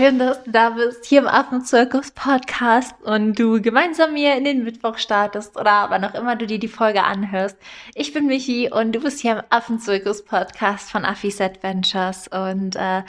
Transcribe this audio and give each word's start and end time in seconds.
schön, 0.00 0.18
dass 0.18 0.42
du 0.44 0.50
da 0.50 0.70
bist, 0.70 1.04
hier 1.04 1.20
im 1.20 1.28
Affenzirkus 1.28 2.12
Podcast 2.12 2.94
und 3.02 3.38
du 3.38 3.60
gemeinsam 3.60 4.14
mir 4.14 4.34
in 4.34 4.44
den 4.44 4.64
Mittwoch 4.64 4.96
startest 4.96 5.58
oder 5.58 5.88
wann 5.90 6.06
auch 6.06 6.14
immer 6.14 6.36
du 6.36 6.46
dir 6.46 6.58
die 6.58 6.68
Folge 6.68 7.04
anhörst. 7.04 7.58
Ich 7.94 8.14
bin 8.14 8.26
Michi 8.26 8.70
und 8.72 8.92
du 8.92 9.00
bist 9.00 9.20
hier 9.20 9.32
im 9.32 9.42
Affenzirkus 9.50 10.24
Podcast 10.24 10.90
von 10.90 11.04
Affis 11.04 11.38
Adventures 11.38 12.28
und 12.28 12.76
äh, 12.76 13.02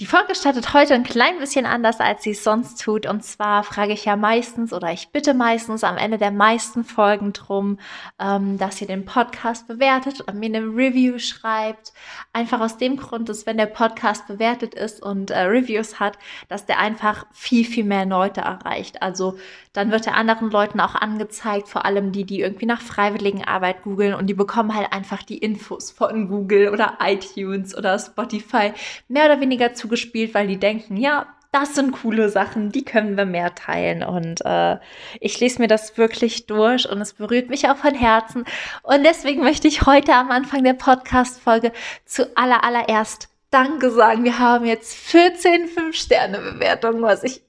die 0.00 0.06
Folge 0.06 0.34
startet 0.34 0.72
heute 0.72 0.94
ein 0.94 1.02
klein 1.02 1.38
bisschen 1.38 1.66
anders, 1.66 2.00
als 2.00 2.22
sie 2.22 2.30
es 2.30 2.42
sonst 2.42 2.82
tut. 2.82 3.04
Und 3.04 3.22
zwar 3.22 3.62
frage 3.64 3.92
ich 3.92 4.06
ja 4.06 4.16
meistens 4.16 4.72
oder 4.72 4.90
ich 4.90 5.10
bitte 5.10 5.34
meistens 5.34 5.84
am 5.84 5.98
Ende 5.98 6.16
der 6.16 6.30
meisten 6.30 6.84
Folgen 6.84 7.34
drum, 7.34 7.78
ähm, 8.18 8.56
dass 8.56 8.80
ihr 8.80 8.86
den 8.86 9.04
Podcast 9.04 9.68
bewertet 9.68 10.22
und 10.22 10.36
mir 10.38 10.46
eine 10.46 10.62
Review 10.62 11.18
schreibt. 11.18 11.92
Einfach 12.32 12.60
aus 12.60 12.78
dem 12.78 12.96
Grund, 12.96 13.28
dass 13.28 13.44
wenn 13.44 13.58
der 13.58 13.66
Podcast 13.66 14.26
bewertet 14.26 14.74
ist 14.74 15.02
und 15.02 15.30
äh, 15.32 15.40
Reviews 15.40 16.00
hat, 16.00 16.16
dass 16.48 16.64
der 16.64 16.78
einfach 16.78 17.26
viel, 17.32 17.66
viel 17.66 17.84
mehr 17.84 18.06
Leute 18.06 18.40
erreicht. 18.40 19.02
Also 19.02 19.36
dann 19.74 19.90
wird 19.90 20.06
er 20.06 20.16
anderen 20.16 20.50
Leuten 20.50 20.80
auch 20.80 20.94
angezeigt, 20.94 21.68
vor 21.68 21.84
allem 21.84 22.10
die, 22.10 22.24
die 22.24 22.40
irgendwie 22.40 22.66
nach 22.66 22.80
Freiwilligenarbeit 22.80 23.82
googeln 23.82 24.14
und 24.14 24.28
die 24.28 24.34
bekommen 24.34 24.74
halt 24.74 24.94
einfach 24.94 25.22
die 25.22 25.38
Infos 25.38 25.90
von 25.90 26.28
Google 26.28 26.70
oder 26.70 26.98
iTunes 27.02 27.76
oder 27.76 27.98
Spotify 27.98 28.72
mehr 29.08 29.26
oder 29.26 29.40
weniger 29.40 29.74
zugespielt, 29.90 30.34
weil 30.34 30.46
die 30.46 30.58
denken, 30.58 30.96
ja, 30.96 31.26
das 31.52 31.74
sind 31.74 31.90
coole 31.90 32.28
Sachen, 32.28 32.70
die 32.70 32.84
können 32.84 33.16
wir 33.16 33.24
mehr 33.24 33.56
teilen. 33.56 34.04
Und 34.04 34.40
äh, 34.44 34.78
ich 35.18 35.40
lese 35.40 35.60
mir 35.60 35.66
das 35.66 35.98
wirklich 35.98 36.46
durch 36.46 36.88
und 36.88 37.00
es 37.00 37.14
berührt 37.14 37.50
mich 37.50 37.68
auch 37.68 37.76
von 37.76 37.94
Herzen. 37.94 38.44
Und 38.84 39.02
deswegen 39.02 39.42
möchte 39.42 39.66
ich 39.66 39.84
heute 39.84 40.14
am 40.14 40.30
Anfang 40.30 40.62
der 40.62 40.74
Podcast-Folge 40.74 41.72
zu 42.04 42.36
aller, 42.36 42.62
allererst 42.62 43.28
Danke 43.50 43.90
sagen. 43.90 44.22
Wir 44.22 44.38
haben 44.38 44.64
jetzt 44.64 44.94
14 44.94 45.68
5-Sterne-Bewertungen, 45.68 47.02
was 47.02 47.24
ich 47.24 47.42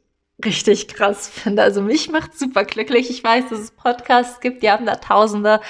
richtig 0.44 0.88
krass 0.88 1.30
finde. 1.30 1.62
Also 1.62 1.84
mich 1.84 2.09
macht 2.09 2.36
super 2.36 2.66
glücklich. 2.66 3.12
Ich 3.12 3.23
weiß, 3.23 3.50
dass 3.52 3.59
es 3.59 3.69
Podcasts 3.69 4.39
gibt, 4.39 4.64
die 4.64 4.72
haben 4.72 4.88
da 4.88 4.95
Tausende. 4.95 5.62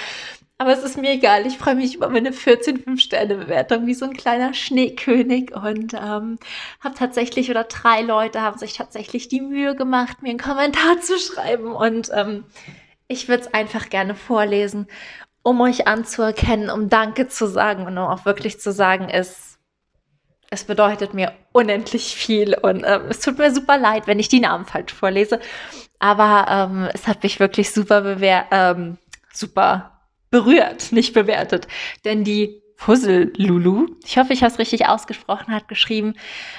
Aber 0.62 0.74
es 0.74 0.84
ist 0.84 0.96
mir 0.96 1.10
egal. 1.10 1.44
Ich 1.44 1.58
freue 1.58 1.74
mich 1.74 1.96
über 1.96 2.08
meine 2.08 2.32
14 2.32 2.84
5-Sterne-Bewertung 2.84 3.84
wie 3.88 3.94
so 3.94 4.04
ein 4.04 4.12
kleiner 4.12 4.54
Schneekönig 4.54 5.52
und 5.56 5.92
ähm, 5.94 6.38
habe 6.78 6.94
tatsächlich 6.96 7.50
oder 7.50 7.64
drei 7.64 8.02
Leute 8.02 8.42
haben 8.42 8.58
sich 8.58 8.74
tatsächlich 8.74 9.26
die 9.26 9.40
Mühe 9.40 9.74
gemacht, 9.74 10.22
mir 10.22 10.30
einen 10.30 10.38
Kommentar 10.38 11.00
zu 11.00 11.18
schreiben 11.18 11.72
und 11.72 12.12
ähm, 12.14 12.44
ich 13.08 13.26
würde 13.28 13.42
es 13.42 13.52
einfach 13.52 13.90
gerne 13.90 14.14
vorlesen, 14.14 14.86
um 15.42 15.60
euch 15.60 15.88
anzuerkennen, 15.88 16.70
um 16.70 16.88
Danke 16.88 17.26
zu 17.26 17.48
sagen 17.48 17.88
und 17.88 17.98
um 17.98 18.06
auch 18.06 18.24
wirklich 18.24 18.60
zu 18.60 18.70
sagen, 18.70 19.08
es 19.08 19.58
es 20.48 20.62
bedeutet 20.62 21.12
mir 21.12 21.32
unendlich 21.50 22.14
viel 22.14 22.54
und 22.54 22.84
ähm, 22.86 23.06
es 23.08 23.18
tut 23.18 23.36
mir 23.36 23.52
super 23.52 23.78
leid, 23.78 24.06
wenn 24.06 24.20
ich 24.20 24.28
die 24.28 24.38
Namen 24.38 24.66
falsch 24.66 24.94
vorlese. 24.94 25.40
Aber 25.98 26.46
ähm, 26.48 26.88
es 26.94 27.08
hat 27.08 27.24
mich 27.24 27.40
wirklich 27.40 27.72
super 27.72 28.02
bewer 28.02 28.44
ähm, 28.52 28.98
super 29.32 29.91
berührt, 30.32 30.90
nicht 30.90 31.14
bewertet. 31.14 31.68
Denn 32.04 32.24
die 32.24 32.60
Puzzle 32.76 33.32
Lulu, 33.36 33.86
ich 34.04 34.18
hoffe, 34.18 34.32
ich 34.32 34.42
habe 34.42 34.52
es 34.52 34.58
richtig 34.58 34.88
ausgesprochen, 34.88 35.54
hat 35.54 35.68
geschrieben, 35.68 36.14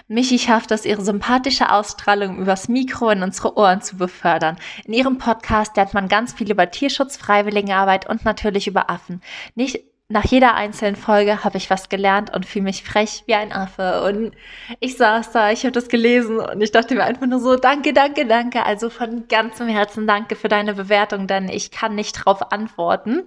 Michi 0.07 0.39
schafft 0.39 0.71
es, 0.71 0.85
ihre 0.85 1.01
sympathische 1.01 1.69
Ausstrahlung 1.69 2.37
übers 2.37 2.69
Mikro 2.69 3.09
in 3.09 3.23
unsere 3.23 3.57
Ohren 3.57 3.81
zu 3.81 3.97
befördern. 3.97 4.55
In 4.85 4.93
ihrem 4.93 5.17
Podcast 5.17 5.75
lernt 5.75 5.93
man 5.93 6.07
ganz 6.07 6.31
viel 6.31 6.49
über 6.49 6.71
Tierschutz, 6.71 7.17
Freiwilligenarbeit 7.17 8.07
und 8.07 8.23
natürlich 8.23 8.67
über 8.67 8.89
Affen. 8.89 9.21
Nicht 9.55 9.83
nach 10.13 10.25
jeder 10.25 10.53
einzelnen 10.53 10.95
Folge 10.95 11.43
habe 11.43 11.57
ich 11.57 11.71
was 11.71 11.89
gelernt 11.89 12.33
und 12.35 12.45
fühle 12.45 12.65
mich 12.65 12.83
frech 12.83 13.23
wie 13.25 13.33
ein 13.33 13.51
Affe. 13.51 14.03
Und 14.03 14.31
ich 14.79 14.95
saß 14.95 15.31
da, 15.31 15.49
ich 15.49 15.63
habe 15.63 15.71
das 15.71 15.89
gelesen 15.89 16.37
und 16.39 16.61
ich 16.61 16.71
dachte 16.71 16.93
mir 16.93 17.03
einfach 17.03 17.25
nur 17.25 17.39
so, 17.39 17.55
danke, 17.55 17.93
danke, 17.93 18.27
danke. 18.27 18.63
Also 18.63 18.91
von 18.91 19.27
ganzem 19.27 19.67
Herzen 19.67 20.05
danke 20.05 20.35
für 20.35 20.49
deine 20.49 20.75
Bewertung, 20.75 21.25
denn 21.25 21.49
ich 21.49 21.71
kann 21.71 21.95
nicht 21.95 22.13
drauf 22.13 22.51
antworten. 22.51 23.23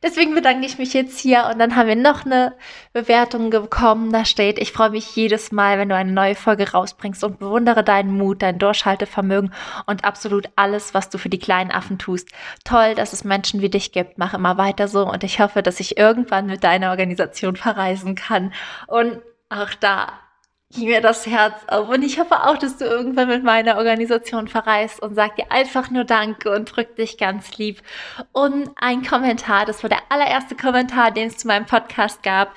Deswegen 0.00 0.32
bedanke 0.32 0.64
ich 0.64 0.78
mich 0.78 0.94
jetzt 0.94 1.18
hier 1.18 1.48
und 1.50 1.58
dann 1.58 1.74
haben 1.74 1.88
wir 1.88 1.96
noch 1.96 2.24
eine 2.24 2.54
Bewertung 2.92 3.50
bekommen. 3.50 4.12
Da 4.12 4.24
steht, 4.24 4.60
ich 4.60 4.70
freue 4.70 4.90
mich 4.90 5.16
jedes 5.16 5.50
Mal, 5.50 5.76
wenn 5.78 5.88
du 5.88 5.96
eine 5.96 6.12
neue 6.12 6.36
Folge 6.36 6.70
rausbringst 6.70 7.24
und 7.24 7.40
bewundere 7.40 7.82
deinen 7.82 8.16
Mut, 8.16 8.42
dein 8.42 8.60
Durchhaltevermögen 8.60 9.52
und 9.86 10.04
absolut 10.04 10.48
alles, 10.54 10.94
was 10.94 11.10
du 11.10 11.18
für 11.18 11.30
die 11.30 11.40
kleinen 11.40 11.72
Affen 11.72 11.98
tust. 11.98 12.28
Toll, 12.62 12.94
dass 12.94 13.12
es 13.12 13.24
Menschen 13.24 13.60
wie 13.60 13.70
dich 13.70 13.90
gibt. 13.90 14.18
Mach 14.18 14.34
immer 14.34 14.56
weiter 14.56 14.86
so 14.86 15.04
und 15.04 15.24
ich 15.24 15.40
hoffe, 15.40 15.64
dass 15.64 15.80
ich 15.80 15.98
irgendwann 15.98 16.27
irgendwann 16.28 16.46
mit 16.46 16.64
deiner 16.64 16.90
Organisation 16.90 17.56
verreisen 17.56 18.14
kann. 18.14 18.52
Und 18.86 19.20
auch 19.48 19.72
da 19.80 20.12
ging 20.70 20.88
mir 20.88 21.00
das 21.00 21.26
Herz 21.26 21.54
auf. 21.68 21.88
Und 21.88 22.02
ich 22.02 22.18
hoffe 22.18 22.44
auch, 22.44 22.58
dass 22.58 22.76
du 22.76 22.84
irgendwann 22.84 23.28
mit 23.28 23.42
meiner 23.42 23.78
Organisation 23.78 24.48
verreist 24.48 25.00
und 25.00 25.14
sag 25.14 25.36
dir 25.36 25.50
einfach 25.50 25.90
nur 25.90 26.04
Danke 26.04 26.54
und 26.54 26.64
drück 26.66 26.96
dich 26.96 27.16
ganz 27.16 27.56
lieb. 27.56 27.80
Und 28.32 28.70
ein 28.76 29.02
Kommentar, 29.02 29.64
das 29.64 29.82
war 29.82 29.88
der 29.88 30.02
allererste 30.10 30.56
Kommentar, 30.56 31.10
den 31.10 31.28
es 31.28 31.38
zu 31.38 31.46
meinem 31.46 31.64
Podcast 31.64 32.22
gab. 32.22 32.54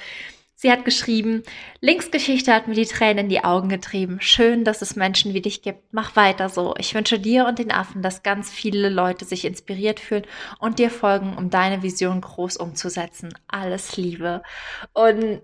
Sie 0.61 0.71
hat 0.71 0.85
geschrieben, 0.85 1.41
Linksgeschichte 1.79 2.53
hat 2.53 2.67
mir 2.67 2.75
die 2.75 2.85
Tränen 2.85 3.25
in 3.25 3.29
die 3.29 3.43
Augen 3.43 3.67
getrieben. 3.67 4.21
Schön, 4.21 4.63
dass 4.63 4.83
es 4.83 4.95
Menschen 4.95 5.33
wie 5.33 5.41
dich 5.41 5.63
gibt. 5.63 5.91
Mach 5.91 6.15
weiter 6.15 6.49
so. 6.49 6.75
Ich 6.77 6.93
wünsche 6.93 7.17
dir 7.17 7.47
und 7.47 7.57
den 7.57 7.71
Affen, 7.71 8.03
dass 8.03 8.21
ganz 8.21 8.51
viele 8.51 8.89
Leute 8.89 9.25
sich 9.25 9.43
inspiriert 9.45 9.99
fühlen 9.99 10.27
und 10.59 10.77
dir 10.77 10.91
folgen, 10.91 11.35
um 11.35 11.49
deine 11.49 11.81
Vision 11.81 12.21
groß 12.21 12.57
umzusetzen. 12.57 13.33
Alles 13.47 13.97
Liebe. 13.97 14.43
Und 14.93 15.41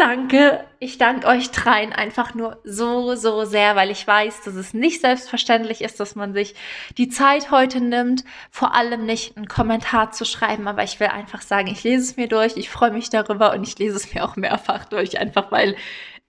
danke. 0.00 0.64
Ich 0.78 0.96
danke 0.96 1.26
euch 1.26 1.50
dreien 1.50 1.92
einfach 1.92 2.34
nur 2.34 2.58
so, 2.64 3.14
so 3.14 3.44
sehr, 3.44 3.76
weil 3.76 3.90
ich 3.90 4.06
weiß, 4.06 4.42
dass 4.44 4.54
es 4.54 4.72
nicht 4.72 5.02
selbstverständlich 5.02 5.82
ist, 5.82 6.00
dass 6.00 6.16
man 6.16 6.32
sich 6.32 6.54
die 6.96 7.08
Zeit 7.08 7.50
heute 7.50 7.80
nimmt, 7.80 8.24
vor 8.50 8.74
allem 8.74 9.04
nicht 9.04 9.36
einen 9.36 9.46
Kommentar 9.46 10.10
zu 10.10 10.24
schreiben, 10.24 10.66
aber 10.68 10.82
ich 10.82 10.98
will 11.00 11.08
einfach 11.08 11.42
sagen, 11.42 11.68
ich 11.68 11.84
lese 11.84 12.02
es 12.02 12.16
mir 12.16 12.28
durch, 12.28 12.56
ich 12.56 12.70
freue 12.70 12.92
mich 12.92 13.10
darüber 13.10 13.52
und 13.52 13.62
ich 13.62 13.78
lese 13.78 13.96
es 13.96 14.14
mir 14.14 14.24
auch 14.24 14.36
mehrfach 14.36 14.86
durch, 14.86 15.18
einfach 15.18 15.52
weil 15.52 15.76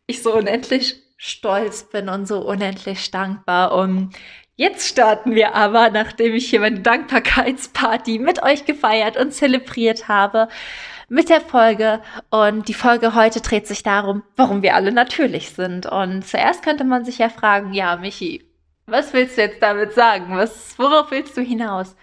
ich 0.05 0.21
so 0.21 0.33
unendlich 0.35 1.01
stolz 1.23 1.83
bin 1.83 2.09
und 2.09 2.27
so 2.27 2.39
unendlich 2.39 3.11
dankbar. 3.11 3.73
Und 3.73 4.13
Jetzt 4.61 4.87
starten 4.87 5.33
wir 5.33 5.55
aber, 5.55 5.89
nachdem 5.89 6.35
ich 6.35 6.51
hier 6.51 6.59
meine 6.59 6.81
Dankbarkeitsparty 6.81 8.19
mit 8.19 8.43
euch 8.43 8.63
gefeiert 8.63 9.17
und 9.17 9.33
zelebriert 9.33 10.07
habe, 10.07 10.49
mit 11.09 11.29
der 11.29 11.41
Folge. 11.41 11.99
Und 12.29 12.67
die 12.67 12.75
Folge 12.75 13.15
heute 13.15 13.41
dreht 13.41 13.65
sich 13.65 13.81
darum, 13.81 14.21
warum 14.35 14.61
wir 14.61 14.75
alle 14.75 14.91
natürlich 14.91 15.49
sind. 15.49 15.87
Und 15.87 16.27
zuerst 16.27 16.61
könnte 16.63 16.83
man 16.83 17.05
sich 17.05 17.17
ja 17.17 17.29
fragen, 17.29 17.73
ja, 17.73 17.95
Michi, 17.95 18.45
was 18.85 19.13
willst 19.13 19.35
du 19.35 19.41
jetzt 19.41 19.63
damit 19.63 19.93
sagen? 19.93 20.37
Was, 20.37 20.77
worauf 20.77 21.09
willst 21.09 21.35
du 21.35 21.41
hinaus? 21.41 21.95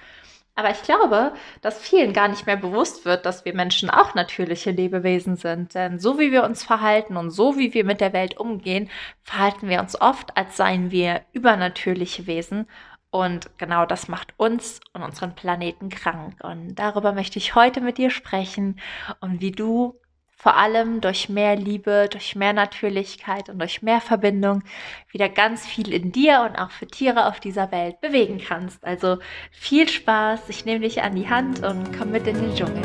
Aber 0.58 0.70
ich 0.72 0.82
glaube, 0.82 1.34
dass 1.60 1.78
vielen 1.78 2.12
gar 2.12 2.26
nicht 2.26 2.46
mehr 2.46 2.56
bewusst 2.56 3.04
wird, 3.04 3.26
dass 3.26 3.44
wir 3.44 3.54
Menschen 3.54 3.90
auch 3.90 4.16
natürliche 4.16 4.72
Lebewesen 4.72 5.36
sind. 5.36 5.72
Denn 5.76 6.00
so 6.00 6.18
wie 6.18 6.32
wir 6.32 6.42
uns 6.42 6.64
verhalten 6.64 7.16
und 7.16 7.30
so 7.30 7.56
wie 7.56 7.74
wir 7.74 7.84
mit 7.84 8.00
der 8.00 8.12
Welt 8.12 8.38
umgehen, 8.38 8.90
verhalten 9.22 9.68
wir 9.68 9.78
uns 9.78 10.00
oft, 10.00 10.36
als 10.36 10.56
seien 10.56 10.90
wir 10.90 11.20
übernatürliche 11.32 12.26
Wesen. 12.26 12.66
Und 13.10 13.56
genau 13.56 13.86
das 13.86 14.08
macht 14.08 14.34
uns 14.36 14.80
und 14.94 15.04
unseren 15.04 15.36
Planeten 15.36 15.90
krank. 15.90 16.34
Und 16.42 16.74
darüber 16.74 17.12
möchte 17.12 17.38
ich 17.38 17.54
heute 17.54 17.80
mit 17.80 17.96
dir 17.96 18.10
sprechen 18.10 18.80
und 19.20 19.40
wie 19.40 19.52
du 19.52 19.94
vor 20.40 20.56
allem 20.56 21.00
durch 21.00 21.28
mehr 21.28 21.56
Liebe, 21.56 22.08
durch 22.08 22.36
mehr 22.36 22.52
Natürlichkeit 22.52 23.48
und 23.48 23.58
durch 23.58 23.82
mehr 23.82 24.00
Verbindung 24.00 24.62
wieder 25.10 25.28
ganz 25.28 25.66
viel 25.66 25.92
in 25.92 26.12
dir 26.12 26.46
und 26.48 26.56
auch 26.56 26.70
für 26.70 26.86
Tiere 26.86 27.26
auf 27.26 27.40
dieser 27.40 27.72
Welt 27.72 28.00
bewegen 28.00 28.38
kannst. 28.38 28.84
Also 28.84 29.18
viel 29.50 29.88
Spaß, 29.88 30.48
ich 30.48 30.64
nehme 30.64 30.80
dich 30.80 31.02
an 31.02 31.16
die 31.16 31.28
Hand 31.28 31.66
und 31.66 31.90
komm 31.98 32.12
mit 32.12 32.28
in 32.28 32.40
den 32.40 32.54
Dschungel. 32.54 32.82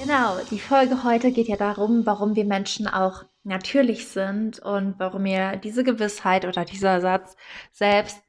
Genau, 0.00 0.38
die 0.50 0.58
Folge 0.58 1.04
heute 1.04 1.30
geht 1.30 1.46
ja 1.46 1.56
darum, 1.56 2.04
warum 2.04 2.34
wir 2.34 2.44
Menschen 2.44 2.88
auch 2.88 3.22
natürlich 3.44 4.08
sind 4.08 4.58
und 4.58 4.96
warum 4.98 5.22
mir 5.22 5.56
diese 5.56 5.84
Gewissheit 5.84 6.44
oder 6.44 6.64
dieser 6.64 7.00
Satz 7.00 7.36
selbst 7.70 8.25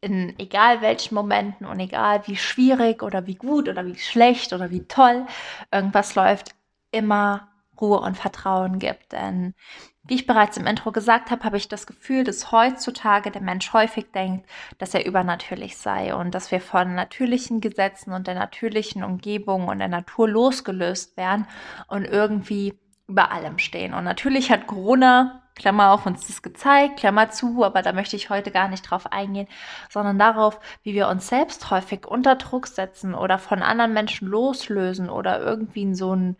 in 0.00 0.38
egal 0.38 0.80
welchen 0.80 1.14
Momenten 1.14 1.66
und 1.66 1.78
egal 1.78 2.26
wie 2.26 2.36
schwierig 2.36 3.02
oder 3.02 3.26
wie 3.26 3.34
gut 3.34 3.68
oder 3.68 3.84
wie 3.84 3.98
schlecht 3.98 4.52
oder 4.52 4.70
wie 4.70 4.86
toll 4.86 5.26
irgendwas 5.70 6.14
läuft, 6.14 6.54
immer 6.90 7.48
Ruhe 7.80 8.00
und 8.00 8.16
Vertrauen 8.16 8.78
gibt. 8.78 9.12
Denn 9.12 9.54
wie 10.02 10.14
ich 10.14 10.26
bereits 10.26 10.56
im 10.56 10.66
Intro 10.66 10.92
gesagt 10.92 11.30
habe, 11.30 11.44
habe 11.44 11.56
ich 11.56 11.68
das 11.68 11.86
Gefühl, 11.86 12.24
dass 12.24 12.50
heutzutage 12.50 13.30
der 13.30 13.42
Mensch 13.42 13.72
häufig 13.72 14.10
denkt, 14.12 14.48
dass 14.78 14.94
er 14.94 15.06
übernatürlich 15.06 15.76
sei 15.76 16.14
und 16.14 16.34
dass 16.34 16.50
wir 16.50 16.60
von 16.60 16.94
natürlichen 16.94 17.60
Gesetzen 17.60 18.12
und 18.12 18.26
der 18.26 18.34
natürlichen 18.34 19.04
Umgebung 19.04 19.68
und 19.68 19.78
der 19.78 19.88
Natur 19.88 20.28
losgelöst 20.28 21.16
werden 21.16 21.46
und 21.86 22.06
irgendwie 22.06 22.74
über 23.06 23.30
allem 23.30 23.58
stehen. 23.58 23.92
Und 23.92 24.04
natürlich 24.04 24.50
hat 24.50 24.66
Corona 24.66 25.42
Klammer 25.60 25.92
auf, 25.92 26.06
uns 26.06 26.26
das 26.26 26.42
gezeigt, 26.42 26.98
Klammer 26.98 27.30
zu, 27.30 27.62
aber 27.64 27.82
da 27.82 27.92
möchte 27.92 28.16
ich 28.16 28.30
heute 28.30 28.50
gar 28.50 28.68
nicht 28.68 28.82
drauf 28.82 29.12
eingehen, 29.12 29.46
sondern 29.90 30.18
darauf, 30.18 30.58
wie 30.82 30.94
wir 30.94 31.08
uns 31.08 31.28
selbst 31.28 31.70
häufig 31.70 32.06
unter 32.06 32.36
Druck 32.36 32.66
setzen 32.66 33.14
oder 33.14 33.38
von 33.38 33.62
anderen 33.62 33.92
Menschen 33.92 34.26
loslösen 34.26 35.10
oder 35.10 35.38
irgendwie 35.40 35.82
in 35.82 35.94
so 35.94 36.14
ein 36.14 36.36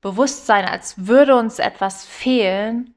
Bewusstsein, 0.00 0.64
als 0.64 1.06
würde 1.06 1.36
uns 1.36 1.60
etwas 1.60 2.04
fehlen. 2.04 2.94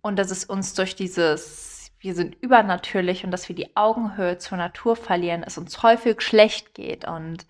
Und 0.00 0.18
dass 0.18 0.30
es 0.30 0.44
uns 0.44 0.72
durch 0.74 0.96
dieses, 0.96 1.92
wir 1.98 2.14
sind 2.14 2.36
übernatürlich 2.40 3.24
und 3.24 3.32
dass 3.32 3.48
wir 3.48 3.56
die 3.56 3.76
Augenhöhe 3.76 4.38
zur 4.38 4.56
Natur 4.56 4.96
verlieren, 4.96 5.42
es 5.44 5.58
uns 5.58 5.82
häufig 5.82 6.22
schlecht 6.22 6.74
geht. 6.74 7.06
Und 7.06 7.46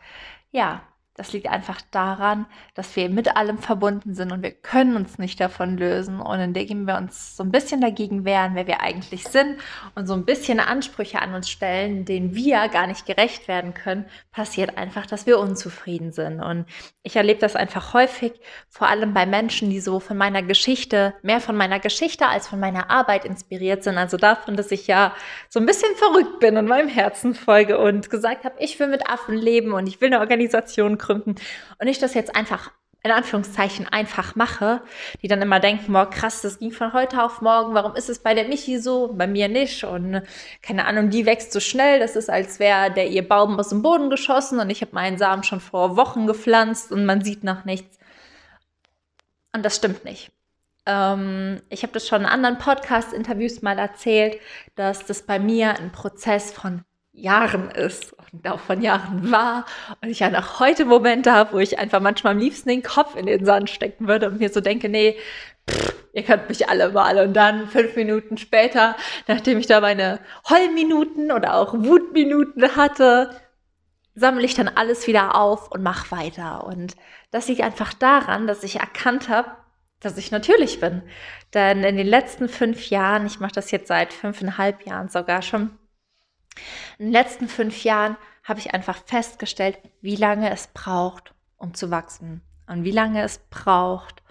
ja, 0.51 0.83
das 1.17 1.33
liegt 1.33 1.49
einfach 1.49 1.81
daran, 1.91 2.45
dass 2.75 2.95
wir 2.95 3.09
mit 3.09 3.37
allem 3.37 3.57
verbunden 3.57 4.15
sind 4.15 4.33
und 4.33 4.43
wir 4.43 4.51
können 4.51 4.97
uns 4.97 5.19
nicht 5.19 5.41
davon 5.41 5.79
lösen. 5.79 6.21
Und 6.21 6.41
indem 6.41 6.87
wir 6.87 6.99
uns 6.99 7.37
so 7.37 7.43
ein 7.43 7.51
bisschen 7.51 7.81
dagegen 7.81 8.27
wehren, 8.27 8.55
wer 8.55 8.67
wir 8.67 8.83
eigentlich 8.83 9.25
sind 9.25 9.59
und 9.95 10.07
so 10.07 10.13
ein 10.13 10.27
bisschen 10.27 10.61
Ansprüche 10.61 11.21
an 11.21 11.35
uns 11.35 11.49
stellen, 11.49 12.05
denen 12.05 12.35
wir 12.35 12.69
gar 12.69 12.87
nicht 12.87 13.07
gerecht 13.07 13.49
werden 13.49 13.73
können, 13.73 14.05
passiert 14.31 14.77
einfach, 14.77 15.07
dass 15.07 15.27
wir 15.27 15.39
unzufrieden 15.39 16.13
sind. 16.13 16.43
Und 16.43 16.67
ich 17.03 17.17
erlebe 17.17 17.41
das 17.41 17.57
einfach 17.57 17.95
häufig, 17.95 18.33
vor 18.69 18.89
allem 18.89 19.15
bei 19.15 19.25
Menschen, 19.25 19.71
die 19.71 19.81
so 19.81 20.01
von 20.01 20.19
meiner 20.19 20.43
Geschichte, 20.43 21.15
mehr 21.23 21.41
von 21.41 21.57
meiner 21.57 21.81
Geschichte 21.81 22.27
als 22.27 22.47
von 22.47 22.61
meiner 22.61 22.91
Arbeit 22.91 23.25
inspiriert 23.25 23.85
sind. 23.85 23.97
Also 23.97 24.19
davon, 24.19 24.57
dass 24.57 24.71
ich 24.71 24.87
ja 24.87 25.15
so 25.49 25.61
ein 25.61 25.67
bisschen 25.67 25.95
verrückt 25.97 26.41
bin 26.41 26.59
und 26.59 26.69
meinem 26.69 26.89
Herzen 26.89 27.35
folge 27.35 27.79
und 27.79 28.11
gesagt 28.11 28.45
habe, 28.45 28.57
ich 28.59 28.79
will 28.79 28.89
mit 28.89 29.09
Affen 29.09 29.37
leben 29.37 29.73
und 29.73 29.87
ich 29.87 29.99
will 30.03 30.09
eine 30.09 30.21
Organisation 30.21 30.99
gründen 31.07 31.37
und 31.79 31.87
ich 31.87 31.99
das 31.99 32.15
jetzt 32.15 32.35
einfach 32.35 32.71
in 33.07 33.13
Anführungszeichen 33.13 33.87
einfach 33.87 34.35
mache, 34.35 34.83
die 35.23 35.29
dann 35.29 35.41
immer 35.41 35.61
denken, 35.61 35.93
boah, 35.93 36.11
krass, 36.11 36.43
das 36.43 36.59
ging 36.59 36.73
von 36.73 36.93
heute 36.93 37.23
auf 37.23 37.41
morgen, 37.41 37.73
warum 37.73 37.95
ist 37.95 38.11
es 38.11 38.19
bei 38.19 38.35
der 38.35 38.49
Michi 38.49 38.81
so, 38.81 39.13
bei 39.13 39.29
mir 39.29 39.49
nicht 39.49 39.85
und 39.85 40.23
keine 40.61 40.87
Ahnung, 40.87 41.11
die 41.11 41.25
wächst 41.25 41.53
so 41.53 41.61
schnell, 41.61 42.01
das 42.01 42.17
ist, 42.17 42.29
als 42.29 42.59
wäre 42.59 42.91
der 42.91 43.09
ihr 43.09 43.27
Baum 43.27 43.61
aus 43.61 43.69
dem 43.69 43.83
Boden 43.83 44.11
geschossen 44.11 44.59
und 44.59 44.71
ich 44.71 44.81
habe 44.81 44.93
meinen 44.93 45.19
Samen 45.19 45.45
schon 45.45 45.61
vor 45.61 45.97
Wochen 45.97 46.27
gepflanzt 46.27 46.91
und 46.91 47.07
man 47.07 47.23
sieht 47.23 47.45
noch 47.45 47.65
nichts. 47.65 47.97
Und 49.53 49.65
das 49.65 49.77
stimmt 49.77 50.05
nicht. 50.05 50.33
Ähm, 50.85 51.63
ich 51.69 51.83
habe 51.83 51.93
das 51.93 52.09
schon 52.09 52.23
in 52.23 52.27
anderen 52.27 52.59
Podcast-Interviews 52.59 53.63
mal 53.63 53.79
erzählt, 53.79 54.41
dass 54.75 55.07
das 55.07 55.23
bei 55.23 55.39
mir 55.39 55.79
ein 55.79 55.93
Prozess 55.93 56.53
von 56.53 56.83
Jahren 57.17 57.71
ist 57.71 58.15
und 58.33 58.47
auch 58.49 58.61
von 58.61 58.83
Jahren 58.83 59.31
war 59.33 59.65
und 60.03 60.11
ich 60.11 60.21
ja 60.21 60.31
noch 60.31 60.61
heute 60.61 60.85
Momente 60.85 61.33
habe, 61.33 61.55
wo 61.55 61.59
ich 61.59 61.79
einfach 61.79 62.01
manchmal 62.01 62.35
am 62.35 62.39
liebsten 62.39 62.69
den 62.69 62.83
Kopf 62.83 63.17
in 63.17 63.27
den 63.27 63.45
Sand 63.45 63.71
stecken 63.71 64.07
würde 64.07 64.29
und 64.29 64.39
mir 64.39 64.51
so 64.51 64.61
denke, 64.61 64.89
nee, 64.89 65.17
pff, 65.69 65.95
ihr 66.13 66.23
könnt 66.23 66.49
mich 66.49 66.69
alle 66.69 66.91
mal 66.91 67.19
und 67.19 67.35
dann 67.35 67.69
fünf 67.69 67.97
Minuten 67.97 68.37
später, 68.37 68.97
nachdem 69.27 69.59
ich 69.59 69.67
da 69.67 69.81
meine 69.81 70.21
Heulminuten 70.49 71.33
oder 71.33 71.55
auch 71.55 71.73
Wutminuten 71.75 72.77
hatte, 72.77 73.31
sammle 74.15 74.45
ich 74.45 74.55
dann 74.55 74.69
alles 74.69 75.07
wieder 75.07 75.35
auf 75.35 75.71
und 75.73 75.83
mache 75.83 76.11
weiter 76.11 76.67
und 76.67 76.95
das 77.31 77.49
liegt 77.49 77.63
einfach 77.63 77.95
daran, 77.95 78.47
dass 78.47 78.63
ich 78.63 78.77
erkannt 78.77 79.29
habe, 79.29 79.51
dass 80.01 80.19
ich 80.19 80.31
natürlich 80.31 80.81
bin. 80.81 81.03
Denn 81.55 81.83
in 81.83 81.97
den 81.97 82.07
letzten 82.07 82.49
fünf 82.49 82.91
Jahren, 82.91 83.27
ich 83.27 83.41
mache 83.41 83.53
das 83.53 83.71
jetzt 83.71 83.89
seit 83.89 84.13
fünfeinhalb 84.13 84.87
Jahren 84.87 85.09
sogar 85.09 85.43
schon, 85.43 85.71
in 86.99 87.07
den 87.07 87.13
letzten 87.13 87.49
fünf 87.49 87.85
Jahren 87.85 88.17
habe 88.45 88.61
ich 88.61 88.75
einfach 88.75 88.99
festgestellt, 89.07 89.79
wie 90.01 90.17
lange 90.17 90.51
es 90.51 90.69
braucht, 90.69 91.35
um 91.57 91.75
zu 91.75 91.91
wachsen 91.91 92.43
und 92.67 92.85
wie 92.85 92.93
lange 92.93 93.23
es 93.23 93.39
braucht, 93.51 94.23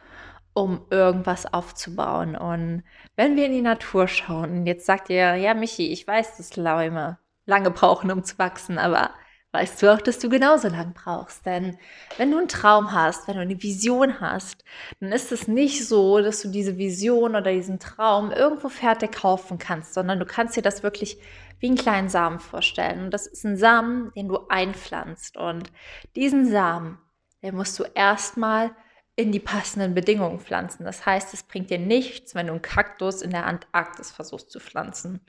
um 0.54 0.86
irgendwas 0.90 1.46
aufzubauen. 1.54 2.36
Und 2.36 2.84
wenn 3.16 3.36
wir 3.36 3.46
in 3.46 3.52
die 3.52 3.62
Natur 3.62 4.08
schauen, 4.08 4.66
jetzt 4.66 4.86
sagt 4.86 5.10
ihr, 5.10 5.36
ja, 5.36 5.54
Michi, 5.54 5.92
ich 5.92 6.08
weiß, 6.08 6.38
dass 6.38 6.56
Läume 6.56 7.18
lange 7.46 7.72
brauchen, 7.72 8.12
um 8.12 8.24
zu 8.24 8.40
wachsen, 8.40 8.78
aber 8.78 9.12
weißt 9.56 9.82
du 9.82 9.94
auch, 9.94 10.02
dass 10.02 10.20
du 10.20 10.30
genauso 10.30 10.68
lang 10.68 10.94
brauchst. 10.94 11.46
Denn 11.46 11.78
wenn 12.18 12.32
du 12.32 12.38
einen 12.38 12.48
Traum 12.48 12.92
hast, 12.92 13.28
wenn 13.28 13.36
du 13.36 13.42
eine 13.42 13.62
Vision 13.62 14.20
hast, 14.20 14.64
dann 15.00 15.12
ist 15.12 15.32
es 15.32 15.48
nicht 15.48 15.88
so, 15.88 16.22
dass 16.22 16.42
du 16.42 16.50
diese 16.50 16.78
Vision 16.78 17.36
oder 17.36 17.52
diesen 17.52 17.80
Traum 17.80 18.32
irgendwo 18.32 18.70
fertig 18.70 19.14
kaufen 19.14 19.58
kannst, 19.58 19.94
sondern 19.94 20.20
du 20.20 20.26
kannst 20.26 20.58
dir 20.58 20.62
das 20.62 20.84
wirklich 20.84 21.18
wie 21.66 21.70
einen 21.70 21.78
kleinen 21.78 22.10
Samen 22.10 22.40
vorstellen. 22.40 23.06
Und 23.06 23.12
das 23.12 23.26
ist 23.26 23.44
ein 23.44 23.58
Samen, 23.58 24.12
den 24.16 24.28
du 24.28 24.38
einpflanzt. 24.50 25.36
Und 25.36 25.72
diesen 26.16 26.48
Samen, 26.48 27.00
den 27.42 27.56
musst 27.56 27.80
du 27.80 27.86
erstmal 27.96 28.76
in 29.16 29.32
die 29.32 29.40
passenden 29.40 29.96
Bedingungen 29.96 30.40
pflanzen. 30.40 30.84
Das 30.84 31.08
heißt, 31.08 31.34
es 31.34 31.42
bringt 31.42 31.72
dir 31.72 31.80
nichts, 31.80 32.36
wenn 32.36 32.46
du 32.46 32.54
einen 32.54 32.62
Kaktus 32.62 33.24
in 33.24 33.32
der 33.32 33.48
Antarktis 33.48 34.12
versuchst 34.12 34.52
zu 34.52 34.60
pflanzen. 34.60 35.22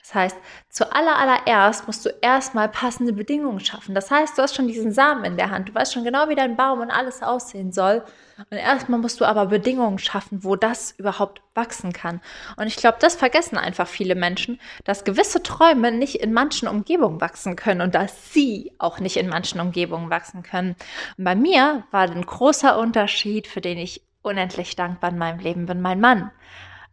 Das 0.00 0.14
heißt, 0.14 0.36
zuallererst 0.70 1.86
musst 1.86 2.06
du 2.06 2.10
erstmal 2.22 2.68
passende 2.68 3.12
Bedingungen 3.12 3.60
schaffen. 3.60 3.94
Das 3.94 4.10
heißt, 4.10 4.38
du 4.38 4.42
hast 4.42 4.54
schon 4.54 4.68
diesen 4.68 4.92
Samen 4.92 5.24
in 5.24 5.36
der 5.36 5.50
Hand. 5.50 5.68
Du 5.68 5.74
weißt 5.74 5.92
schon 5.92 6.04
genau, 6.04 6.28
wie 6.28 6.34
dein 6.34 6.56
Baum 6.56 6.80
und 6.80 6.90
alles 6.90 7.22
aussehen 7.22 7.72
soll. 7.72 8.02
Und 8.50 8.56
erstmal 8.56 9.00
musst 9.00 9.20
du 9.20 9.26
aber 9.26 9.46
Bedingungen 9.46 9.98
schaffen, 9.98 10.44
wo 10.44 10.56
das 10.56 10.92
überhaupt 10.92 11.42
wachsen 11.54 11.92
kann. 11.92 12.20
Und 12.56 12.68
ich 12.68 12.76
glaube, 12.76 12.98
das 13.00 13.16
vergessen 13.16 13.58
einfach 13.58 13.88
viele 13.88 14.14
Menschen, 14.14 14.60
dass 14.84 15.04
gewisse 15.04 15.42
Träume 15.42 15.92
nicht 15.92 16.14
in 16.22 16.32
manchen 16.32 16.68
Umgebungen 16.68 17.20
wachsen 17.20 17.56
können 17.56 17.80
und 17.80 17.94
dass 17.94 18.32
sie 18.32 18.72
auch 18.78 19.00
nicht 19.00 19.16
in 19.16 19.28
manchen 19.28 19.60
Umgebungen 19.60 20.08
wachsen 20.08 20.42
können. 20.42 20.76
Und 21.18 21.24
bei 21.24 21.34
mir 21.34 21.82
war 21.90 22.02
ein 22.02 22.24
großer 22.24 22.78
Unterschied, 22.78 23.46
für 23.46 23.60
den 23.60 23.76
ich 23.76 24.02
unendlich 24.22 24.76
dankbar 24.76 25.10
in 25.10 25.18
meinem 25.18 25.40
Leben 25.40 25.66
bin, 25.66 25.82
mein 25.82 26.00
Mann 26.00 26.30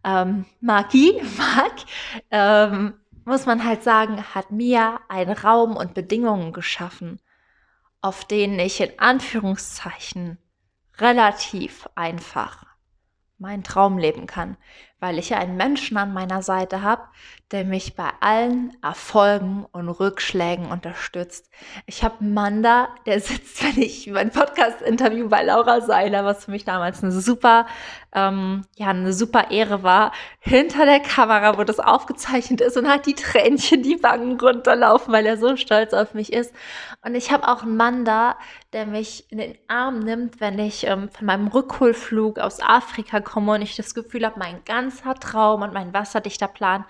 ähm, 0.05 0.45
Maki, 0.61 1.21
Mark, 1.37 1.73
ähm, 2.31 2.93
muss 3.25 3.45
man 3.45 3.65
halt 3.65 3.83
sagen, 3.83 4.23
hat 4.35 4.51
mir 4.51 4.99
einen 5.09 5.33
Raum 5.33 5.75
und 5.75 5.95
Bedingungen 5.95 6.53
geschaffen, 6.53 7.19
auf 8.01 8.23
denen 8.23 8.59
ich 8.59 8.79
in 8.79 8.99
Anführungszeichen 8.99 10.37
relativ 10.99 11.89
einfach 11.95 12.65
meinen 13.37 13.63
Traum 13.63 13.97
leben 13.97 14.27
kann, 14.27 14.57
weil 14.99 15.17
ich 15.17 15.35
einen 15.35 15.57
Menschen 15.57 15.97
an 15.97 16.13
meiner 16.13 16.41
Seite 16.41 16.83
habe, 16.83 17.03
der 17.51 17.63
mich 17.63 17.95
bei 17.95 18.09
allen 18.21 18.75
Erfolgen 18.81 19.67
und 19.71 19.87
Rückschlägen 19.87 20.65
unterstützt. 20.65 21.51
Ich 21.85 22.03
habe 22.03 22.21
einen 22.21 22.33
Mann 22.33 22.63
da, 22.63 22.89
der 23.05 23.19
sitzt, 23.19 23.63
wenn 23.63 23.83
ich 23.83 24.07
mein 24.07 24.31
Podcast-Interview 24.31 25.29
bei 25.29 25.43
Laura 25.43 25.81
Seiler, 25.81 26.25
was 26.25 26.45
für 26.45 26.51
mich 26.51 26.65
damals 26.65 27.03
eine 27.03 27.11
super, 27.11 27.67
ähm, 28.13 28.65
ja, 28.75 28.87
eine 28.87 29.13
super 29.13 29.51
Ehre 29.51 29.83
war, 29.83 30.11
hinter 30.39 30.85
der 30.85 30.99
Kamera, 30.99 31.59
wo 31.59 31.63
das 31.63 31.79
aufgezeichnet 31.79 32.61
ist 32.61 32.77
und 32.77 32.89
hat 32.89 33.05
die 33.05 33.13
Tränchen 33.13 33.83
die 33.83 34.01
Wangen 34.01 34.39
runterlaufen, 34.39 35.13
weil 35.13 35.27
er 35.27 35.37
so 35.37 35.55
stolz 35.55 35.93
auf 35.93 36.15
mich 36.15 36.33
ist. 36.33 36.51
Und 37.05 37.13
ich 37.13 37.31
habe 37.31 37.47
auch 37.47 37.61
einen 37.61 37.77
Mann 37.77 38.05
da, 38.05 38.37
der 38.73 38.87
mich 38.87 39.31
in 39.31 39.37
den 39.37 39.55
Arm 39.67 39.99
nimmt, 39.99 40.41
wenn 40.41 40.57
ich 40.57 40.87
ähm, 40.87 41.09
von 41.09 41.27
meinem 41.27 41.47
Rückholflug 41.47 42.39
aus 42.39 42.59
Afrika 42.59 43.19
komme 43.19 43.53
und 43.53 43.61
ich 43.61 43.75
das 43.75 43.93
Gefühl 43.93 44.25
habe, 44.25 44.39
mein 44.39 44.65
ganzer 44.65 45.13
Traum 45.13 45.61
und 45.61 45.73
mein 45.73 45.93
wasserdichter 45.93 46.47
Plan 46.47 46.85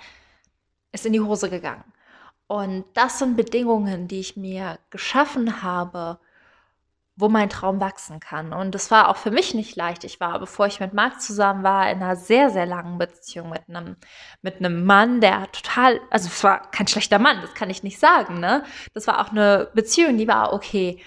ist 0.96 1.06
in 1.06 1.14
die 1.14 1.22
Hose 1.22 1.50
gegangen. 1.50 1.84
Und 2.48 2.86
das 2.94 3.20
sind 3.20 3.38
Bedingungen, 3.38 4.08
die 4.08 4.20
ich 4.20 4.38
mir 4.38 4.80
geschaffen 4.90 5.64
habe, 5.64 6.20
wo 7.18 7.30
mein 7.30 7.50
Traum 7.50 7.80
wachsen 7.80 8.20
kann. 8.20 8.52
Und 8.54 8.76
das 8.76 8.92
war 8.92 9.08
auch 9.10 9.16
für 9.16 9.32
mich 9.32 9.54
nicht 9.54 9.76
leicht. 9.76 10.04
Ich 10.04 10.20
war, 10.20 10.38
bevor 10.40 10.68
ich 10.68 10.80
mit 10.80 10.94
Marc 10.94 11.22
zusammen 11.22 11.64
war, 11.64 11.90
in 11.90 12.02
einer 12.02 12.16
sehr, 12.16 12.50
sehr 12.50 12.66
langen 12.66 12.98
Beziehung 12.98 13.50
mit 13.50 13.64
einem, 13.70 13.96
mit 14.42 14.58
einem 14.58 14.86
Mann, 14.86 15.22
der 15.22 15.50
total, 15.52 16.02
also 16.10 16.28
es 16.28 16.44
war 16.44 16.70
kein 16.72 16.88
schlechter 16.88 17.20
Mann, 17.20 17.40
das 17.42 17.54
kann 17.54 17.70
ich 17.70 17.84
nicht 17.84 18.00
sagen, 18.00 18.40
ne? 18.40 18.64
Das 18.94 19.08
war 19.08 19.22
auch 19.22 19.32
eine 19.32 19.70
Beziehung, 19.74 20.18
die 20.18 20.28
war 20.28 20.54
okay 20.54 21.02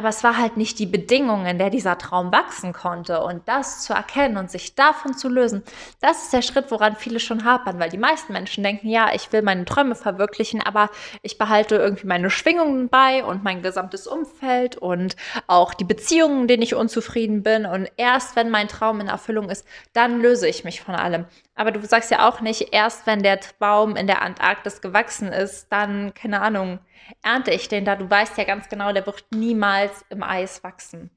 aber 0.00 0.08
es 0.08 0.24
war 0.24 0.38
halt 0.38 0.56
nicht 0.56 0.78
die 0.78 0.86
Bedingung, 0.86 1.44
in 1.44 1.58
der 1.58 1.68
dieser 1.68 1.98
Traum 1.98 2.32
wachsen 2.32 2.72
konnte. 2.72 3.22
Und 3.22 3.46
das 3.46 3.82
zu 3.82 3.92
erkennen 3.92 4.38
und 4.38 4.50
sich 4.50 4.74
davon 4.74 5.12
zu 5.12 5.28
lösen, 5.28 5.62
das 6.00 6.22
ist 6.22 6.32
der 6.32 6.40
Schritt, 6.40 6.70
woran 6.70 6.96
viele 6.96 7.20
schon 7.20 7.44
hapern, 7.44 7.78
weil 7.78 7.90
die 7.90 7.98
meisten 7.98 8.32
Menschen 8.32 8.64
denken, 8.64 8.88
ja, 8.88 9.12
ich 9.12 9.30
will 9.30 9.42
meine 9.42 9.66
Träume 9.66 9.94
verwirklichen, 9.94 10.62
aber 10.62 10.88
ich 11.20 11.36
behalte 11.36 11.76
irgendwie 11.76 12.06
meine 12.06 12.30
Schwingungen 12.30 12.88
bei 12.88 13.22
und 13.22 13.44
mein 13.44 13.60
gesamtes 13.60 14.06
Umfeld 14.06 14.78
und 14.78 15.16
auch 15.46 15.74
die 15.74 15.84
Beziehungen, 15.84 16.40
in 16.40 16.48
denen 16.48 16.62
ich 16.62 16.74
unzufrieden 16.74 17.42
bin. 17.42 17.66
Und 17.66 17.92
erst 17.98 18.36
wenn 18.36 18.48
mein 18.48 18.68
Traum 18.68 19.00
in 19.00 19.08
Erfüllung 19.08 19.50
ist, 19.50 19.66
dann 19.92 20.22
löse 20.22 20.48
ich 20.48 20.64
mich 20.64 20.80
von 20.80 20.94
allem. 20.94 21.26
Aber 21.60 21.72
du 21.72 21.86
sagst 21.86 22.10
ja 22.10 22.26
auch 22.26 22.40
nicht, 22.40 22.72
erst 22.72 23.06
wenn 23.06 23.22
der 23.22 23.38
Baum 23.58 23.94
in 23.94 24.06
der 24.06 24.22
Antarktis 24.22 24.80
gewachsen 24.80 25.28
ist, 25.28 25.70
dann, 25.70 26.14
keine 26.14 26.40
Ahnung, 26.40 26.78
ernte 27.22 27.50
ich 27.50 27.68
den 27.68 27.84
da. 27.84 27.96
Du 27.96 28.08
weißt 28.08 28.38
ja 28.38 28.44
ganz 28.44 28.70
genau, 28.70 28.94
der 28.94 29.04
wird 29.04 29.26
niemals 29.30 30.02
im 30.08 30.22
Eis 30.22 30.64
wachsen. 30.64 31.10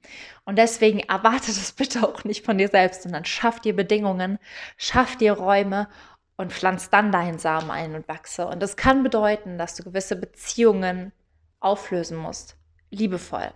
Und 0.43 0.57
deswegen 0.57 0.99
erwarte 0.99 1.45
das 1.45 1.71
bitte 1.77 2.05
auch 2.05 2.25
nicht 2.25 2.43
von 2.43 2.57
dir 2.57 2.67
selbst, 2.67 3.03
sondern 3.03 3.23
schaff 3.23 3.61
dir 3.61 3.73
Bedingungen, 3.73 4.37
schaff 4.75 5.15
dir 5.15 5.31
Räume 5.31 5.87
und 6.35 6.51
pflanz 6.51 6.89
dann 6.89 7.13
deinen 7.13 7.39
Samen 7.39 7.71
ein 7.71 7.95
und 7.95 8.09
wachse. 8.09 8.45
Und 8.45 8.61
das 8.61 8.75
kann 8.75 9.01
bedeuten, 9.01 9.57
dass 9.57 9.75
du 9.75 9.83
gewisse 9.83 10.17
Beziehungen 10.17 11.13
auflösen 11.61 12.17
musst, 12.17 12.57
liebevoll. 12.91 13.53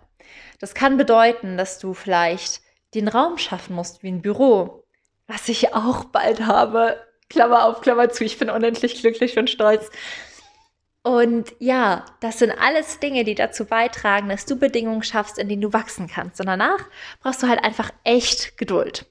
Das 0.62 0.74
kann 0.74 0.96
bedeuten, 0.96 1.58
dass 1.58 1.80
du 1.80 1.94
vielleicht 1.94 2.62
den 2.94 3.10
Raum 3.10 3.38
schaffen 3.38 3.76
musst 3.76 4.04
wie 4.04 4.08
ein 4.08 4.22
Büro, 4.22 4.87
was 5.28 5.50
ich 5.50 5.74
auch 5.74 6.06
bald 6.06 6.46
habe. 6.46 6.98
Klammer 7.30 7.66
auf, 7.66 7.82
Klammer 7.82 8.10
zu. 8.10 8.24
Ich 8.24 8.40
bin 8.40 8.50
unendlich 8.50 9.02
glücklich 9.02 9.38
und 9.38 9.50
stolz. 9.50 9.90
Und 11.04 11.54
ja, 11.60 12.04
das 12.20 12.40
sind 12.40 12.52
alles 12.52 13.00
Dinge, 13.00 13.24
die 13.24 13.36
dazu 13.36 13.66
beitragen, 13.66 14.28
dass 14.30 14.46
du 14.46 14.58
Bedingungen 14.58 15.04
schaffst, 15.04 15.38
in 15.38 15.48
denen 15.48 15.62
du 15.62 15.72
wachsen 15.72 16.08
kannst. 16.08 16.42
Und 16.42 16.48
danach 16.48 16.84
brauchst 17.22 17.42
du 17.42 17.48
halt 17.48 17.64
einfach 17.64 17.92
echt 18.04 18.58
Geduld. 18.58 19.06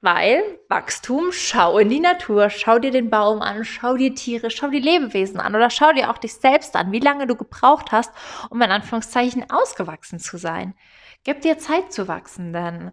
Weil 0.00 0.42
Wachstum, 0.68 1.32
schau 1.32 1.78
in 1.78 1.88
die 1.88 2.00
Natur, 2.00 2.50
schau 2.50 2.78
dir 2.78 2.90
den 2.90 3.10
Baum 3.10 3.40
an, 3.40 3.64
schau 3.64 3.96
dir 3.96 4.14
Tiere, 4.14 4.50
schau 4.50 4.68
die 4.68 4.78
Lebewesen 4.78 5.40
an 5.40 5.54
oder 5.54 5.70
schau 5.70 5.92
dir 5.92 6.10
auch 6.10 6.18
dich 6.18 6.34
selbst 6.34 6.76
an, 6.76 6.92
wie 6.92 7.00
lange 7.00 7.26
du 7.26 7.36
gebraucht 7.36 7.90
hast, 7.90 8.12
um 8.50 8.60
in 8.60 8.70
Anführungszeichen 8.70 9.50
ausgewachsen 9.50 10.18
zu 10.18 10.36
sein. 10.36 10.74
Gib 11.24 11.40
dir 11.40 11.58
Zeit 11.58 11.90
zu 11.90 12.06
wachsen, 12.06 12.52
denn 12.52 12.92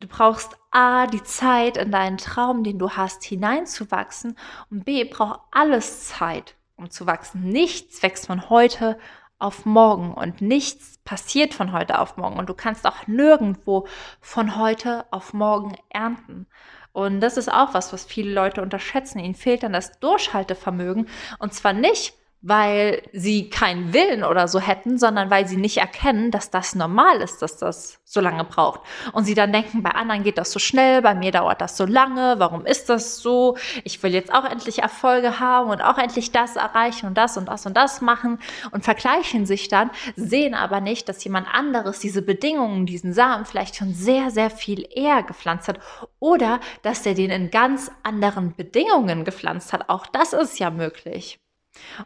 du 0.00 0.08
brauchst 0.08 0.56
A, 0.70 1.06
die 1.06 1.22
Zeit 1.22 1.76
in 1.76 1.90
deinen 1.90 2.18
Traum, 2.18 2.62
den 2.62 2.78
du 2.78 2.90
hast, 2.90 3.24
hineinzuwachsen 3.24 4.36
und 4.70 4.84
B, 4.84 5.04
braucht 5.04 5.40
alles 5.50 6.06
Zeit, 6.08 6.56
um 6.76 6.90
zu 6.90 7.06
wachsen. 7.06 7.48
Nichts 7.48 8.02
wächst 8.02 8.26
von 8.26 8.48
heute 8.50 8.98
auf 9.38 9.66
morgen 9.66 10.12
und 10.14 10.40
nichts 10.40 10.98
passiert 11.04 11.54
von 11.54 11.72
heute 11.72 12.00
auf 12.00 12.16
morgen 12.16 12.38
und 12.38 12.48
du 12.48 12.54
kannst 12.54 12.86
auch 12.86 13.06
nirgendwo 13.06 13.86
von 14.20 14.56
heute 14.56 15.06
auf 15.10 15.32
morgen 15.32 15.76
ernten. 15.90 16.46
Und 16.92 17.20
das 17.20 17.36
ist 17.36 17.52
auch 17.52 17.74
was, 17.74 17.92
was 17.92 18.04
viele 18.04 18.32
Leute 18.32 18.60
unterschätzen. 18.62 19.20
Ihnen 19.20 19.36
fehlt 19.36 19.62
dann 19.62 19.72
das 19.72 20.00
Durchhaltevermögen 20.00 21.08
und 21.38 21.54
zwar 21.54 21.72
nicht, 21.72 22.14
weil 22.40 23.02
sie 23.12 23.50
keinen 23.50 23.92
Willen 23.92 24.22
oder 24.22 24.46
so 24.46 24.60
hätten, 24.60 24.96
sondern 24.96 25.28
weil 25.28 25.48
sie 25.48 25.56
nicht 25.56 25.78
erkennen, 25.78 26.30
dass 26.30 26.50
das 26.50 26.76
normal 26.76 27.20
ist, 27.20 27.42
dass 27.42 27.56
das 27.56 28.00
so 28.04 28.20
lange 28.20 28.44
braucht. 28.44 28.80
Und 29.12 29.24
sie 29.24 29.34
dann 29.34 29.52
denken, 29.52 29.82
bei 29.82 29.90
anderen 29.90 30.22
geht 30.22 30.38
das 30.38 30.52
so 30.52 30.60
schnell, 30.60 31.02
bei 31.02 31.14
mir 31.14 31.32
dauert 31.32 31.60
das 31.60 31.76
so 31.76 31.84
lange, 31.84 32.36
warum 32.38 32.64
ist 32.64 32.88
das 32.88 33.18
so? 33.18 33.56
Ich 33.82 34.02
will 34.02 34.14
jetzt 34.14 34.32
auch 34.32 34.44
endlich 34.44 34.78
Erfolge 34.78 35.40
haben 35.40 35.68
und 35.70 35.82
auch 35.82 35.98
endlich 35.98 36.30
das 36.30 36.54
erreichen 36.56 37.06
und 37.06 37.18
das 37.18 37.36
und 37.36 37.46
das 37.46 37.66
und 37.66 37.76
das 37.76 38.00
machen 38.00 38.38
und 38.70 38.84
vergleichen 38.84 39.44
sich 39.44 39.68
dann, 39.68 39.90
sehen 40.14 40.54
aber 40.54 40.80
nicht, 40.80 41.08
dass 41.08 41.24
jemand 41.24 41.48
anderes 41.52 41.98
diese 41.98 42.22
Bedingungen, 42.22 42.86
diesen 42.86 43.12
Samen 43.12 43.46
vielleicht 43.46 43.74
schon 43.76 43.94
sehr, 43.94 44.30
sehr 44.30 44.50
viel 44.50 44.86
eher 44.94 45.24
gepflanzt 45.24 45.66
hat 45.66 45.80
oder 46.20 46.60
dass 46.82 47.02
der 47.02 47.14
den 47.14 47.30
in 47.30 47.50
ganz 47.50 47.90
anderen 48.04 48.54
Bedingungen 48.54 49.24
gepflanzt 49.24 49.72
hat. 49.72 49.88
Auch 49.88 50.06
das 50.06 50.32
ist 50.32 50.58
ja 50.60 50.70
möglich. 50.70 51.40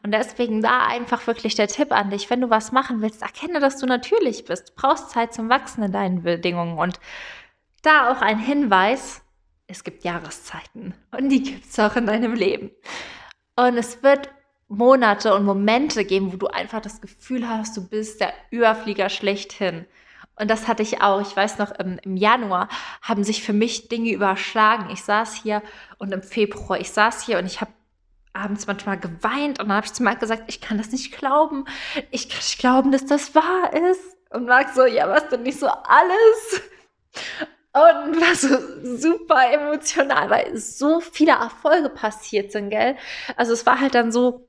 Und 0.02 0.12
deswegen 0.12 0.62
da 0.62 0.86
einfach 0.86 1.26
wirklich 1.26 1.54
der 1.54 1.68
Tipp 1.68 1.92
an 1.92 2.10
dich, 2.10 2.30
wenn 2.30 2.40
du 2.40 2.50
was 2.50 2.72
machen 2.72 3.02
willst, 3.02 3.22
erkenne, 3.22 3.60
dass 3.60 3.78
du 3.78 3.86
natürlich 3.86 4.44
bist. 4.44 4.70
Du 4.70 4.72
brauchst 4.76 5.10
Zeit 5.10 5.34
zum 5.34 5.48
Wachsen 5.48 5.82
in 5.82 5.92
deinen 5.92 6.22
Bedingungen. 6.22 6.78
Und 6.78 6.98
da 7.82 8.10
auch 8.10 8.22
ein 8.22 8.38
Hinweis, 8.38 9.22
es 9.66 9.84
gibt 9.84 10.04
Jahreszeiten 10.04 10.94
und 11.10 11.28
die 11.28 11.42
gibt 11.42 11.66
es 11.66 11.78
auch 11.78 11.96
in 11.96 12.06
deinem 12.06 12.34
Leben. 12.34 12.70
Und 13.56 13.76
es 13.76 14.02
wird 14.02 14.30
Monate 14.68 15.34
und 15.34 15.44
Momente 15.44 16.04
geben, 16.04 16.32
wo 16.32 16.36
du 16.36 16.46
einfach 16.46 16.80
das 16.80 17.00
Gefühl 17.00 17.48
hast, 17.48 17.76
du 17.76 17.86
bist 17.86 18.20
der 18.20 18.32
Überflieger 18.50 19.08
schlechthin. 19.10 19.86
Und 20.36 20.50
das 20.50 20.66
hatte 20.66 20.82
ich 20.82 21.02
auch. 21.02 21.20
Ich 21.20 21.36
weiß 21.36 21.58
noch, 21.58 21.72
im, 21.72 21.98
im, 22.02 22.16
Januar 22.16 22.68
haben 23.02 23.22
sich 23.22 23.42
für 23.42 23.52
mich 23.52 23.88
Dinge 23.88 24.10
überschlagen. 24.10 24.88
Ich 24.90 25.04
saß 25.04 25.34
hier 25.34 25.62
und 25.98 26.12
im 26.12 26.22
Februar, 26.22 26.80
ich 26.80 26.90
saß 26.90 27.24
hier 27.26 27.38
und 27.38 27.46
ich 27.46 27.60
habe 27.60 27.72
abends 28.32 28.66
manchmal 28.66 28.98
geweint 28.98 29.60
und 29.60 29.68
dann 29.68 29.76
habe 29.76 29.86
ich 29.86 29.92
zu 29.92 30.02
Marc 30.02 30.20
gesagt, 30.20 30.44
ich 30.46 30.60
kann 30.60 30.78
das 30.78 30.90
nicht 30.90 31.16
glauben. 31.16 31.66
Ich 32.10 32.28
kann 32.28 32.38
nicht 32.38 32.58
glauben, 32.58 32.92
dass 32.92 33.04
das 33.04 33.34
wahr 33.34 33.72
ist. 33.72 34.16
Und 34.30 34.46
Marc 34.46 34.70
so, 34.74 34.86
ja, 34.86 35.08
was 35.08 35.28
denn 35.28 35.42
nicht 35.42 35.58
so 35.58 35.66
alles? 35.66 36.62
Und 37.74 38.20
war 38.20 38.34
so 38.34 38.98
super 38.98 39.50
emotional, 39.50 40.28
weil 40.30 40.56
so 40.56 41.00
viele 41.00 41.32
Erfolge 41.32 41.88
passiert 41.88 42.52
sind, 42.52 42.70
gell? 42.70 42.96
Also 43.36 43.52
es 43.52 43.64
war 43.64 43.80
halt 43.80 43.94
dann 43.94 44.12
so, 44.12 44.48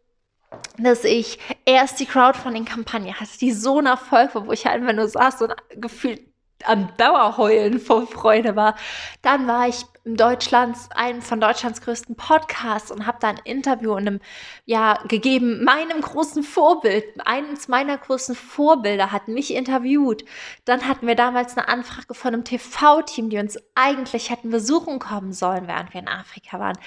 dass 0.77 1.03
ich 1.03 1.39
erst 1.65 1.99
die 1.99 2.05
Crowdfunding-Kampagne 2.05 3.19
hatte, 3.19 3.37
die 3.39 3.51
so 3.51 3.79
ein 3.79 3.85
Erfolg 3.85 4.35
war, 4.35 4.47
wo 4.47 4.51
ich 4.51 4.65
halt 4.65 4.81
einfach 4.81 4.93
nur 4.93 5.07
saß 5.07 5.41
und 5.41 5.53
gefühlt 5.75 6.21
am 6.65 6.95
Dauerheulen 6.97 7.79
vor 7.79 8.07
Freude 8.07 8.55
war. 8.55 8.75
Dann 9.21 9.47
war 9.47 9.67
ich 9.67 9.85
Deutschlands, 10.05 10.89
einem 10.91 11.21
von 11.21 11.39
Deutschlands 11.39 11.81
größten 11.81 12.15
Podcasts 12.15 12.91
und 12.91 13.05
habe 13.07 13.17
da 13.21 13.29
ein 13.29 13.39
Interview 13.43 13.93
in 13.93 14.07
einem, 14.07 14.19
ja, 14.65 15.01
gegeben, 15.07 15.63
meinem 15.63 16.01
großen 16.01 16.43
Vorbild, 16.43 17.05
eines 17.25 17.67
meiner 17.67 17.97
großen 17.97 18.35
Vorbilder 18.35 19.11
hat 19.11 19.27
mich 19.27 19.53
interviewt. 19.53 20.25
Dann 20.65 20.87
hatten 20.87 21.07
wir 21.07 21.15
damals 21.15 21.57
eine 21.57 21.67
Anfrage 21.67 22.13
von 22.13 22.33
einem 22.33 22.43
TV-Team, 22.43 23.29
die 23.29 23.37
uns 23.37 23.57
eigentlich 23.75 24.29
hätten 24.29 24.49
besuchen 24.49 24.99
kommen 24.99 25.33
sollen, 25.33 25.67
während 25.67 25.93
wir 25.93 26.01
in 26.01 26.07
Afrika 26.07 26.59
waren. 26.59 26.77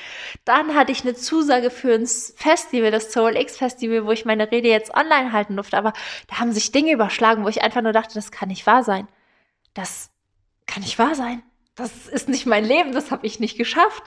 Dann 0.44 0.75
hatte 0.75 0.92
ich 0.92 1.02
eine 1.02 1.14
Zusage 1.14 1.70
für 1.70 1.94
ein 1.94 2.06
Festival, 2.06 2.90
das 2.90 3.12
Soul 3.12 3.37
X 3.37 3.56
Festival, 3.56 4.04
wo 4.06 4.11
ich 4.12 4.25
meine 4.25 4.50
Rede 4.50 4.68
jetzt 4.68 4.94
online 4.94 5.32
halten 5.32 5.56
durfte, 5.56 5.78
aber 5.78 5.92
da 6.28 6.38
haben 6.38 6.52
sich 6.52 6.73
Dinge 6.73 6.92
überschlagen, 6.92 7.44
wo 7.44 7.49
ich 7.49 7.62
einfach 7.62 7.82
nur 7.82 7.92
dachte, 7.92 8.14
das 8.14 8.30
kann 8.30 8.49
nicht 8.49 8.66
wahr 8.66 8.85
sein 8.85 9.08
das 9.76 10.11
kann 10.66 10.82
nicht 10.82 10.99
wahr 10.99 11.14
sein. 11.14 11.42
Das 11.76 12.09
ist 12.09 12.28
nicht 12.30 12.47
mein 12.47 12.64
Leben, 12.64 12.92
das 12.92 13.11
habe 13.11 13.26
ich 13.26 13.38
nicht 13.38 13.59
geschafft. 13.59 14.02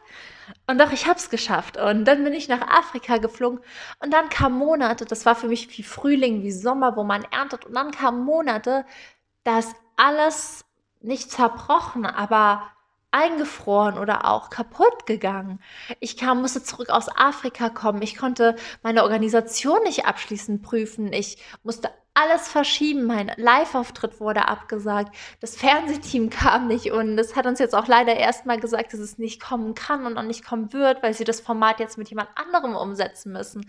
Und 0.66 0.80
doch, 0.82 0.92
ich 0.92 1.06
habe 1.06 1.20
es 1.20 1.30
geschafft. 1.30 1.78
Und 1.78 2.06
dann 2.06 2.24
bin 2.24 2.34
ich 2.34 2.48
nach 2.48 2.62
Afrika 2.68 3.18
geflogen. 3.18 3.60
Und 4.00 4.12
dann 4.12 4.30
kamen 4.30 4.58
Monate, 4.58 5.06
das 5.06 5.26
war 5.28 5.36
für 5.36 5.48
mich 5.48 5.78
wie 5.78 5.84
Frühling, 5.84 6.42
wie 6.42 6.52
Sommer, 6.52 6.96
wo 6.96 7.04
man 7.04 7.24
erntet. 7.26 7.66
Und 7.66 7.76
dann 7.76 7.92
kamen 7.92 8.24
Monate, 8.26 8.86
da 9.44 9.60
ist 9.60 9.76
alles 9.98 10.66
nicht 11.02 11.30
zerbrochen, 11.32 12.08
aber 12.08 12.72
eingefroren 13.12 13.98
oder 13.98 14.26
auch 14.26 14.50
kaputt 14.50 15.06
gegangen. 15.06 15.60
Ich 16.00 16.18
kam, 16.18 16.42
musste 16.42 16.64
zurück 16.64 16.90
aus 16.90 17.08
Afrika 17.10 17.70
kommen. 17.70 18.02
Ich 18.02 18.16
konnte 18.16 18.56
meine 18.84 19.04
Organisation 19.04 19.82
nicht 19.84 20.06
abschließend 20.06 20.62
prüfen. 20.62 21.12
Ich 21.12 21.38
musste 21.64 21.90
alles 22.14 22.48
verschieben. 22.48 23.06
Mein 23.06 23.32
Live-Auftritt 23.38 24.20
wurde 24.20 24.48
abgesagt. 24.48 25.16
Das 25.40 25.56
Fernsehteam 25.56 26.30
kam 26.30 26.68
nicht 26.68 26.92
und 26.92 27.18
es 27.18 27.36
hat 27.36 27.46
uns 27.46 27.60
jetzt 27.60 27.76
auch 27.76 27.88
leider 27.88 28.16
erstmal 28.16 28.60
gesagt, 28.60 28.94
dass 28.94 29.00
es 29.00 29.18
nicht 29.18 29.42
kommen 29.42 29.74
kann 29.74 30.06
und 30.06 30.18
auch 30.18 30.24
nicht 30.24 30.46
kommen 30.46 30.74
wird, 30.74 31.02
weil 31.02 31.14
sie 31.14 31.24
das 31.24 31.40
Format 31.42 31.80
jetzt 31.80 31.98
mit 31.98 32.10
jemand 32.10 32.30
anderem 32.36 32.76
umsetzen 32.76 33.32
müssen. 33.32 33.66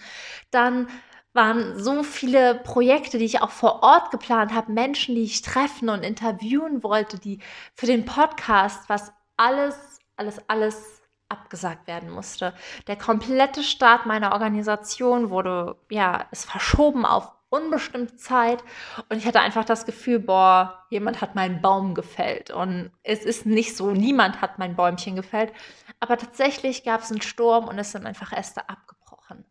Dann 0.50 0.88
waren 1.32 1.78
so 1.78 2.02
viele 2.02 2.56
Projekte, 2.56 3.18
die 3.18 3.24
ich 3.24 3.40
auch 3.40 3.50
vor 3.50 3.82
Ort 3.84 4.10
geplant 4.10 4.52
habe, 4.52 4.72
Menschen, 4.72 5.14
die 5.14 5.22
ich 5.22 5.42
treffen 5.42 5.88
und 5.88 6.02
interviewen 6.02 6.82
wollte, 6.82 7.20
die 7.20 7.38
für 7.74 7.86
den 7.86 8.04
Podcast, 8.04 8.88
was 8.88 9.12
alles, 9.40 9.98
alles, 10.16 10.48
alles 10.48 11.02
abgesagt 11.30 11.86
werden 11.86 12.10
musste. 12.10 12.52
Der 12.86 12.96
komplette 12.96 13.62
Start 13.62 14.04
meiner 14.04 14.32
Organisation 14.32 15.30
wurde, 15.30 15.76
ja, 15.90 16.26
ist 16.30 16.44
verschoben 16.44 17.06
auf 17.06 17.32
unbestimmte 17.48 18.16
Zeit 18.16 18.62
und 19.08 19.16
ich 19.16 19.26
hatte 19.26 19.40
einfach 19.40 19.64
das 19.64 19.86
Gefühl, 19.86 20.20
boah, 20.20 20.84
jemand 20.90 21.20
hat 21.20 21.34
meinen 21.34 21.60
Baum 21.62 21.94
gefällt 21.94 22.50
und 22.50 22.92
es 23.02 23.24
ist 23.24 23.44
nicht 23.44 23.76
so, 23.76 23.90
niemand 23.90 24.40
hat 24.40 24.58
mein 24.58 24.76
Bäumchen 24.76 25.16
gefällt, 25.16 25.52
aber 25.98 26.16
tatsächlich 26.16 26.84
gab 26.84 27.00
es 27.00 27.10
einen 27.10 27.22
Sturm 27.22 27.66
und 27.66 27.76
es 27.78 27.90
sind 27.90 28.06
einfach 28.06 28.32
Äste 28.32 28.68
abgebrochen 28.68 29.44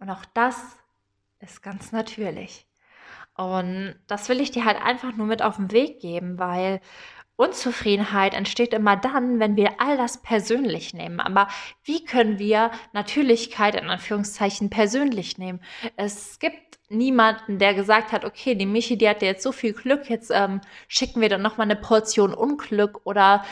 und 0.00 0.10
auch 0.10 0.24
das 0.34 0.56
ist 1.38 1.62
ganz 1.62 1.92
natürlich. 1.92 2.66
Und 3.36 3.96
das 4.06 4.28
will 4.28 4.40
ich 4.40 4.52
dir 4.52 4.64
halt 4.64 4.80
einfach 4.80 5.12
nur 5.16 5.26
mit 5.26 5.42
auf 5.42 5.56
den 5.56 5.72
Weg 5.72 6.00
geben, 6.00 6.38
weil 6.38 6.80
Unzufriedenheit 7.36 8.34
entsteht 8.34 8.72
immer 8.72 8.96
dann, 8.96 9.40
wenn 9.40 9.56
wir 9.56 9.80
all 9.80 9.96
das 9.96 10.22
persönlich 10.22 10.94
nehmen. 10.94 11.18
Aber 11.18 11.48
wie 11.82 12.04
können 12.04 12.38
wir 12.38 12.70
Natürlichkeit 12.92 13.74
in 13.74 13.90
Anführungszeichen 13.90 14.70
persönlich 14.70 15.36
nehmen? 15.36 15.60
Es 15.96 16.38
gibt 16.38 16.78
niemanden, 16.88 17.58
der 17.58 17.74
gesagt 17.74 18.12
hat, 18.12 18.24
okay, 18.24 18.54
die 18.54 18.66
Michi, 18.66 18.96
die 18.96 19.08
hatte 19.08 19.26
jetzt 19.26 19.42
so 19.42 19.50
viel 19.50 19.72
Glück, 19.72 20.08
jetzt 20.08 20.30
ähm, 20.32 20.60
schicken 20.86 21.20
wir 21.20 21.28
dann 21.28 21.42
nochmal 21.42 21.66
eine 21.66 21.76
Portion 21.76 22.34
Unglück 22.34 23.00
oder 23.04 23.44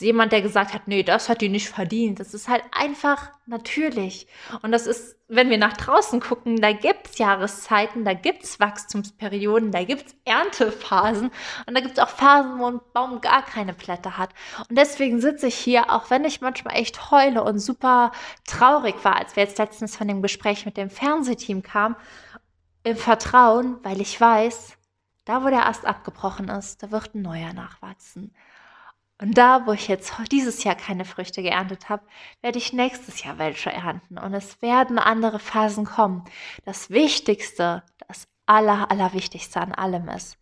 jemand, 0.00 0.32
der 0.32 0.42
gesagt 0.42 0.72
hat, 0.72 0.88
nee, 0.88 1.02
das 1.02 1.28
hat 1.28 1.40
die 1.40 1.48
nicht 1.48 1.68
verdient. 1.68 2.20
Das 2.20 2.34
ist 2.34 2.48
halt 2.48 2.62
einfach 2.72 3.30
natürlich. 3.46 4.26
Und 4.62 4.72
das 4.72 4.86
ist, 4.86 5.16
wenn 5.28 5.50
wir 5.50 5.58
nach 5.58 5.76
draußen 5.76 6.20
gucken, 6.20 6.60
da 6.60 6.72
gibt 6.72 7.08
es 7.08 7.18
Jahreszeiten, 7.18 8.04
da 8.04 8.14
gibt 8.14 8.44
es 8.44 8.60
Wachstumsperioden, 8.60 9.72
da 9.72 9.84
gibt 9.84 10.06
es 10.06 10.16
Erntephasen 10.24 11.30
und 11.66 11.74
da 11.74 11.80
gibt 11.80 11.98
es 11.98 12.04
auch 12.04 12.08
Phasen, 12.08 12.58
wo 12.58 12.66
ein 12.66 12.80
Baum 12.92 13.20
gar 13.20 13.44
keine 13.44 13.74
Blätter 13.74 14.16
hat. 14.16 14.30
Und 14.68 14.78
deswegen 14.78 15.20
sitze 15.20 15.48
ich 15.48 15.56
hier, 15.56 15.92
auch 15.92 16.10
wenn 16.10 16.24
ich 16.24 16.40
manchmal 16.40 16.76
echt 16.76 17.10
heule 17.10 17.42
und 17.44 17.58
super 17.58 18.12
traurig 18.46 18.96
war, 19.02 19.16
als 19.16 19.36
wir 19.36 19.42
jetzt 19.42 19.58
letztens 19.58 19.96
von 19.96 20.08
dem 20.08 20.22
Gespräch 20.22 20.64
mit 20.64 20.76
dem 20.76 20.90
Fernsehteam 20.90 21.62
kamen, 21.62 21.96
im 22.84 22.96
Vertrauen, 22.96 23.78
weil 23.82 24.00
ich 24.00 24.20
weiß, 24.20 24.76
da 25.24 25.42
wo 25.42 25.48
der 25.48 25.66
Ast 25.66 25.86
abgebrochen 25.86 26.48
ist, 26.48 26.82
da 26.82 26.90
wird 26.90 27.14
ein 27.14 27.22
neuer 27.22 27.52
nachwachsen. 27.54 28.34
Und 29.24 29.38
da, 29.38 29.66
wo 29.66 29.72
ich 29.72 29.88
jetzt 29.88 30.12
dieses 30.30 30.64
Jahr 30.64 30.74
keine 30.74 31.06
Früchte 31.06 31.42
geerntet 31.42 31.88
habe, 31.88 32.02
werde 32.42 32.58
ich 32.58 32.74
nächstes 32.74 33.24
Jahr 33.24 33.38
welche 33.38 33.72
ernten. 33.72 34.18
Und 34.18 34.34
es 34.34 34.60
werden 34.60 34.98
andere 34.98 35.38
Phasen 35.38 35.86
kommen. 35.86 36.24
Das 36.66 36.90
Wichtigste, 36.90 37.82
das 38.06 38.28
Aller, 38.44 38.90
Allerwichtigste 38.90 39.62
an 39.62 39.72
allem 39.72 40.10
ist, 40.10 40.36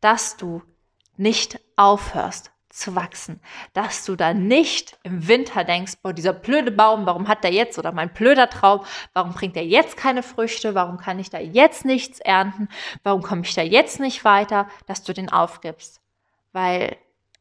dass 0.00 0.36
du 0.36 0.62
nicht 1.16 1.58
aufhörst, 1.74 2.52
zu 2.68 2.94
wachsen. 2.94 3.40
Dass 3.72 4.04
du 4.04 4.14
dann 4.14 4.46
nicht 4.46 4.96
im 5.02 5.26
Winter 5.26 5.64
denkst, 5.64 5.94
boah, 6.00 6.12
dieser 6.12 6.32
blöde 6.32 6.70
Baum, 6.70 7.06
warum 7.06 7.26
hat 7.26 7.42
der 7.42 7.50
jetzt 7.50 7.80
oder 7.80 7.90
mein 7.90 8.12
blöder 8.12 8.48
Traum, 8.48 8.84
warum 9.12 9.32
bringt 9.32 9.56
der 9.56 9.66
jetzt 9.66 9.96
keine 9.96 10.22
Früchte, 10.22 10.76
warum 10.76 10.98
kann 10.98 11.18
ich 11.18 11.30
da 11.30 11.40
jetzt 11.40 11.84
nichts 11.84 12.20
ernten, 12.20 12.68
warum 13.02 13.22
komme 13.22 13.42
ich 13.42 13.54
da 13.54 13.62
jetzt 13.62 13.98
nicht 13.98 14.24
weiter, 14.24 14.68
dass 14.86 15.02
du 15.02 15.12
den 15.12 15.32
aufgibst. 15.32 16.00
Weil 16.52 16.96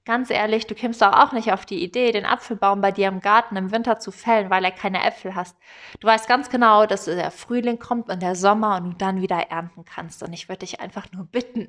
ganz 0.10 0.32
ehrlich, 0.32 0.66
du 0.66 0.74
kommst 0.74 1.04
doch 1.04 1.14
auch 1.14 1.34
nicht 1.34 1.54
auf 1.54 1.68
die 1.68 1.84
Idee, 1.84 2.12
den 2.12 2.26
Apfelbaum 2.26 2.82
bei 2.82 2.92
dir 2.92 3.10
im 3.10 3.20
Garten 3.20 3.56
im 3.58 3.72
Winter 3.72 4.00
zu 4.00 4.10
fällen, 4.10 4.50
weil 4.50 4.66
er 4.66 4.72
keine 4.72 5.04
Äpfel 5.04 5.36
hast. 5.36 5.56
Du 6.00 6.08
weißt 6.08 6.28
ganz 6.28 6.50
genau, 6.50 6.88
dass 6.88 7.06
der 7.06 7.30
Frühling 7.30 7.78
kommt 7.78 8.10
und 8.10 8.20
der 8.20 8.34
Sommer 8.34 8.78
und 8.78 8.86
du 8.86 8.98
dann 8.98 9.22
wieder 9.22 9.38
ernten 9.52 9.86
kannst. 9.86 10.24
Und 10.24 10.34
ich 10.34 10.50
würde 10.50 10.62
dich 10.66 10.80
einfach 10.80 11.12
nur 11.12 11.26
bitten, 11.26 11.68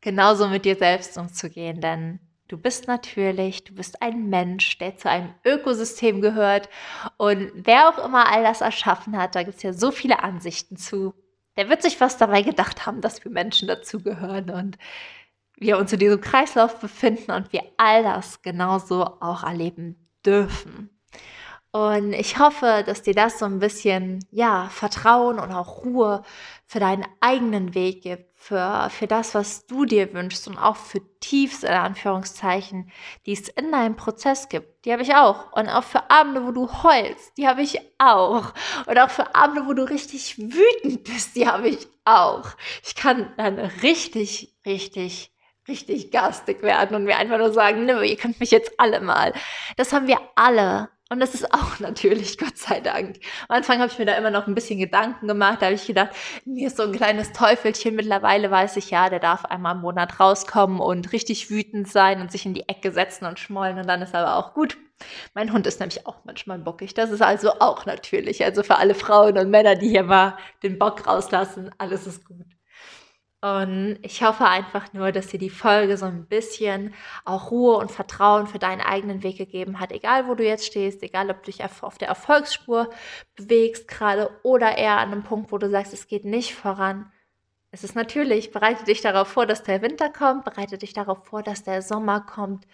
genauso 0.00 0.48
mit 0.48 0.64
dir 0.64 0.74
selbst 0.74 1.16
umzugehen, 1.16 1.80
denn 1.80 2.18
Du 2.48 2.58
bist 2.58 2.86
natürlich, 2.86 3.64
du 3.64 3.74
bist 3.74 4.02
ein 4.02 4.28
Mensch, 4.28 4.76
der 4.76 4.98
zu 4.98 5.08
einem 5.08 5.32
Ökosystem 5.42 6.20
gehört. 6.20 6.68
Und 7.16 7.50
wer 7.54 7.88
auch 7.88 8.04
immer 8.04 8.30
all 8.30 8.42
das 8.42 8.60
erschaffen 8.60 9.16
hat, 9.16 9.36
da 9.36 9.42
gibt 9.42 9.56
es 9.56 9.62
ja 9.62 9.72
so 9.72 9.90
viele 9.90 10.22
Ansichten 10.22 10.76
zu. 10.76 11.14
Der 11.56 11.70
wird 11.70 11.80
sich 11.80 11.98
was 11.98 12.18
dabei 12.18 12.42
gedacht 12.42 12.84
haben, 12.84 13.00
dass 13.00 13.24
wir 13.24 13.32
Menschen 13.32 13.68
dazugehören 13.68 14.50
und 14.50 14.76
wir 15.62 15.78
uns 15.78 15.92
in 15.92 15.98
diesem 15.98 16.20
Kreislauf 16.20 16.78
befinden 16.78 17.32
und 17.32 17.52
wir 17.52 17.62
all 17.76 18.02
das 18.02 18.42
genauso 18.42 19.04
auch 19.20 19.42
erleben 19.42 20.08
dürfen. 20.24 20.90
Und 21.74 22.12
ich 22.12 22.38
hoffe, 22.38 22.84
dass 22.84 23.00
dir 23.00 23.14
das 23.14 23.38
so 23.38 23.46
ein 23.46 23.58
bisschen, 23.58 24.22
ja, 24.30 24.68
Vertrauen 24.68 25.38
und 25.38 25.52
auch 25.52 25.84
Ruhe 25.84 26.22
für 26.66 26.80
deinen 26.80 27.06
eigenen 27.22 27.74
Weg 27.74 28.02
gibt, 28.02 28.38
für, 28.38 28.90
für 28.90 29.06
das, 29.06 29.34
was 29.34 29.66
du 29.66 29.86
dir 29.86 30.12
wünschst 30.12 30.46
und 30.48 30.58
auch 30.58 30.76
für 30.76 31.00
Tiefs, 31.20 31.62
in 31.62 31.70
Anführungszeichen, 31.70 32.90
die 33.24 33.32
es 33.32 33.48
in 33.48 33.72
deinem 33.72 33.96
Prozess 33.96 34.50
gibt. 34.50 34.84
Die 34.84 34.92
habe 34.92 35.00
ich 35.00 35.14
auch. 35.14 35.50
Und 35.52 35.70
auch 35.70 35.84
für 35.84 36.10
Abende, 36.10 36.46
wo 36.46 36.50
du 36.50 36.70
heulst, 36.82 37.38
die 37.38 37.48
habe 37.48 37.62
ich 37.62 37.80
auch. 37.96 38.52
Und 38.86 38.98
auch 38.98 39.10
für 39.10 39.34
Abende, 39.34 39.66
wo 39.66 39.72
du 39.72 39.88
richtig 39.88 40.36
wütend 40.38 41.04
bist, 41.04 41.36
die 41.36 41.48
habe 41.48 41.68
ich 41.68 41.88
auch. 42.04 42.50
Ich 42.84 42.96
kann 42.96 43.32
dann 43.38 43.58
richtig, 43.58 44.54
richtig 44.66 45.32
richtig 45.68 46.10
garstig 46.10 46.62
werden 46.62 46.96
und 46.96 47.04
mir 47.04 47.16
einfach 47.16 47.38
nur 47.38 47.52
sagen, 47.52 47.86
nö, 47.86 48.02
ihr 48.02 48.16
könnt 48.16 48.40
mich 48.40 48.50
jetzt 48.50 48.72
alle 48.78 49.00
mal. 49.00 49.32
Das 49.76 49.92
haben 49.92 50.06
wir 50.06 50.18
alle. 50.34 50.88
Und 51.12 51.20
das 51.20 51.34
ist 51.34 51.52
auch 51.52 51.78
natürlich, 51.78 52.38
Gott 52.38 52.56
sei 52.56 52.80
Dank. 52.80 53.16
Am 53.48 53.56
Anfang 53.56 53.80
habe 53.80 53.92
ich 53.92 53.98
mir 53.98 54.06
da 54.06 54.14
immer 54.14 54.30
noch 54.30 54.46
ein 54.46 54.54
bisschen 54.54 54.78
Gedanken 54.78 55.28
gemacht. 55.28 55.60
Da 55.60 55.66
habe 55.66 55.74
ich 55.74 55.86
gedacht, 55.86 56.10
mir 56.46 56.68
ist 56.68 56.78
so 56.78 56.84
ein 56.84 56.92
kleines 56.92 57.32
Teufelchen. 57.32 57.94
Mittlerweile 57.94 58.50
weiß 58.50 58.78
ich 58.78 58.90
ja, 58.90 59.10
der 59.10 59.20
darf 59.20 59.44
einmal 59.44 59.74
im 59.74 59.82
Monat 59.82 60.18
rauskommen 60.18 60.80
und 60.80 61.12
richtig 61.12 61.50
wütend 61.50 61.86
sein 61.88 62.22
und 62.22 62.32
sich 62.32 62.46
in 62.46 62.54
die 62.54 62.66
Ecke 62.66 62.92
setzen 62.92 63.26
und 63.26 63.38
schmollen. 63.38 63.78
Und 63.78 63.86
dann 63.88 64.00
ist 64.00 64.14
aber 64.14 64.36
auch 64.36 64.54
gut. 64.54 64.78
Mein 65.34 65.52
Hund 65.52 65.66
ist 65.66 65.80
nämlich 65.80 66.06
auch 66.06 66.24
manchmal 66.24 66.58
bockig. 66.58 66.94
Das 66.94 67.10
ist 67.10 67.22
also 67.22 67.50
auch 67.60 67.84
natürlich. 67.84 68.42
Also 68.44 68.62
für 68.62 68.78
alle 68.78 68.94
Frauen 68.94 69.36
und 69.36 69.50
Männer, 69.50 69.74
die 69.74 69.90
hier 69.90 70.04
mal 70.04 70.38
den 70.62 70.78
Bock 70.78 71.06
rauslassen, 71.06 71.70
alles 71.76 72.06
ist 72.06 72.24
gut. 72.24 72.46
Und 73.42 73.98
ich 74.02 74.22
hoffe 74.22 74.46
einfach 74.46 74.92
nur, 74.92 75.10
dass 75.10 75.26
dir 75.26 75.38
die 75.40 75.50
Folge 75.50 75.96
so 75.96 76.06
ein 76.06 76.26
bisschen 76.26 76.94
auch 77.24 77.50
Ruhe 77.50 77.76
und 77.76 77.90
Vertrauen 77.90 78.46
für 78.46 78.60
deinen 78.60 78.80
eigenen 78.80 79.24
Weg 79.24 79.36
gegeben 79.36 79.80
hat. 79.80 79.90
Egal, 79.90 80.28
wo 80.28 80.36
du 80.36 80.44
jetzt 80.44 80.64
stehst, 80.64 81.02
egal, 81.02 81.28
ob 81.28 81.42
du 81.42 81.50
dich 81.50 81.64
auf 81.64 81.98
der 81.98 82.06
Erfolgsspur 82.06 82.88
bewegst 83.34 83.88
gerade 83.88 84.30
oder 84.44 84.78
eher 84.78 84.98
an 84.98 85.10
einem 85.10 85.24
Punkt, 85.24 85.50
wo 85.50 85.58
du 85.58 85.68
sagst, 85.68 85.92
es 85.92 86.06
geht 86.06 86.24
nicht 86.24 86.54
voran. 86.54 87.10
Es 87.72 87.82
ist 87.82 87.96
natürlich, 87.96 88.52
bereite 88.52 88.84
dich 88.84 89.00
darauf 89.00 89.26
vor, 89.26 89.44
dass 89.44 89.64
der 89.64 89.82
Winter 89.82 90.08
kommt, 90.10 90.44
bereite 90.44 90.78
dich 90.78 90.92
darauf 90.92 91.26
vor, 91.26 91.42
dass 91.42 91.64
der 91.64 91.82
Sommer 91.82 92.20
kommt 92.20 92.68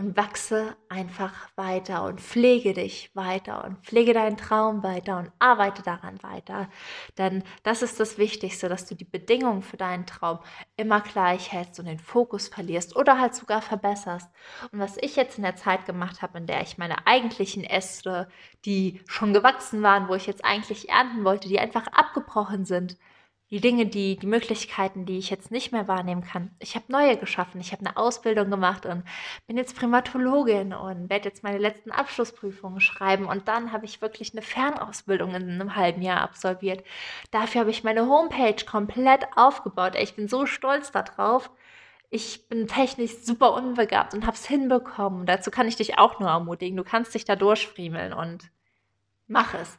und 0.00 0.16
wachse 0.16 0.76
einfach 0.88 1.34
weiter 1.56 2.04
und 2.04 2.22
pflege 2.22 2.72
dich 2.72 3.10
weiter 3.14 3.64
und 3.64 3.84
pflege 3.84 4.14
deinen 4.14 4.38
Traum 4.38 4.82
weiter 4.82 5.18
und 5.18 5.30
arbeite 5.38 5.82
daran 5.82 6.22
weiter. 6.22 6.70
Denn 7.18 7.44
das 7.64 7.82
ist 7.82 8.00
das 8.00 8.16
Wichtigste, 8.16 8.70
dass 8.70 8.86
du 8.86 8.94
die 8.94 9.04
Bedingungen 9.04 9.60
für 9.60 9.76
deinen 9.76 10.06
Traum 10.06 10.38
immer 10.78 11.02
gleich 11.02 11.52
hältst 11.52 11.78
und 11.80 11.84
den 11.84 11.98
Fokus 11.98 12.48
verlierst 12.48 12.96
oder 12.96 13.20
halt 13.20 13.34
sogar 13.34 13.60
verbesserst. 13.60 14.30
Und 14.72 14.78
was 14.78 14.96
ich 14.96 15.16
jetzt 15.16 15.36
in 15.36 15.44
der 15.44 15.56
Zeit 15.56 15.84
gemacht 15.84 16.22
habe, 16.22 16.38
in 16.38 16.46
der 16.46 16.62
ich 16.62 16.78
meine 16.78 17.06
eigentlichen 17.06 17.62
Äste, 17.62 18.28
die 18.64 19.02
schon 19.06 19.34
gewachsen 19.34 19.82
waren, 19.82 20.08
wo 20.08 20.14
ich 20.14 20.26
jetzt 20.26 20.46
eigentlich 20.46 20.88
ernten 20.88 21.24
wollte, 21.24 21.46
die 21.48 21.60
einfach 21.60 21.88
abgebrochen 21.88 22.64
sind, 22.64 22.96
die 23.50 23.60
Dinge, 23.60 23.86
die, 23.86 24.16
die 24.16 24.26
Möglichkeiten, 24.26 25.06
die 25.06 25.18
ich 25.18 25.28
jetzt 25.28 25.50
nicht 25.50 25.72
mehr 25.72 25.88
wahrnehmen 25.88 26.22
kann. 26.22 26.52
Ich 26.60 26.76
habe 26.76 26.84
neue 26.88 27.16
geschaffen. 27.16 27.60
Ich 27.60 27.72
habe 27.72 27.84
eine 27.84 27.96
Ausbildung 27.96 28.48
gemacht 28.48 28.86
und 28.86 29.02
bin 29.48 29.56
jetzt 29.56 29.76
Primatologin 29.76 30.72
und 30.72 31.10
werde 31.10 31.28
jetzt 31.28 31.42
meine 31.42 31.58
letzten 31.58 31.90
Abschlussprüfungen 31.90 32.80
schreiben. 32.80 33.26
Und 33.26 33.48
dann 33.48 33.72
habe 33.72 33.86
ich 33.86 34.00
wirklich 34.00 34.32
eine 34.32 34.42
Fernausbildung 34.42 35.34
in 35.34 35.50
einem 35.50 35.74
halben 35.74 36.00
Jahr 36.00 36.20
absolviert. 36.20 36.84
Dafür 37.32 37.62
habe 37.62 37.70
ich 37.70 37.82
meine 37.82 38.06
Homepage 38.06 38.64
komplett 38.64 39.26
aufgebaut. 39.34 39.96
Ich 39.96 40.14
bin 40.14 40.28
so 40.28 40.46
stolz 40.46 40.92
darauf. 40.92 41.50
Ich 42.08 42.48
bin 42.48 42.68
technisch 42.68 43.18
super 43.22 43.52
unbegabt 43.54 44.14
und 44.14 44.26
habe 44.26 44.36
es 44.36 44.46
hinbekommen. 44.46 45.26
Dazu 45.26 45.50
kann 45.50 45.68
ich 45.68 45.76
dich 45.76 45.98
auch 45.98 46.20
nur 46.20 46.28
ermutigen. 46.28 46.76
Du 46.76 46.84
kannst 46.84 47.14
dich 47.14 47.24
da 47.24 47.34
durchfriemeln 47.34 48.12
und 48.12 48.50
mach 49.26 49.54
es. 49.54 49.76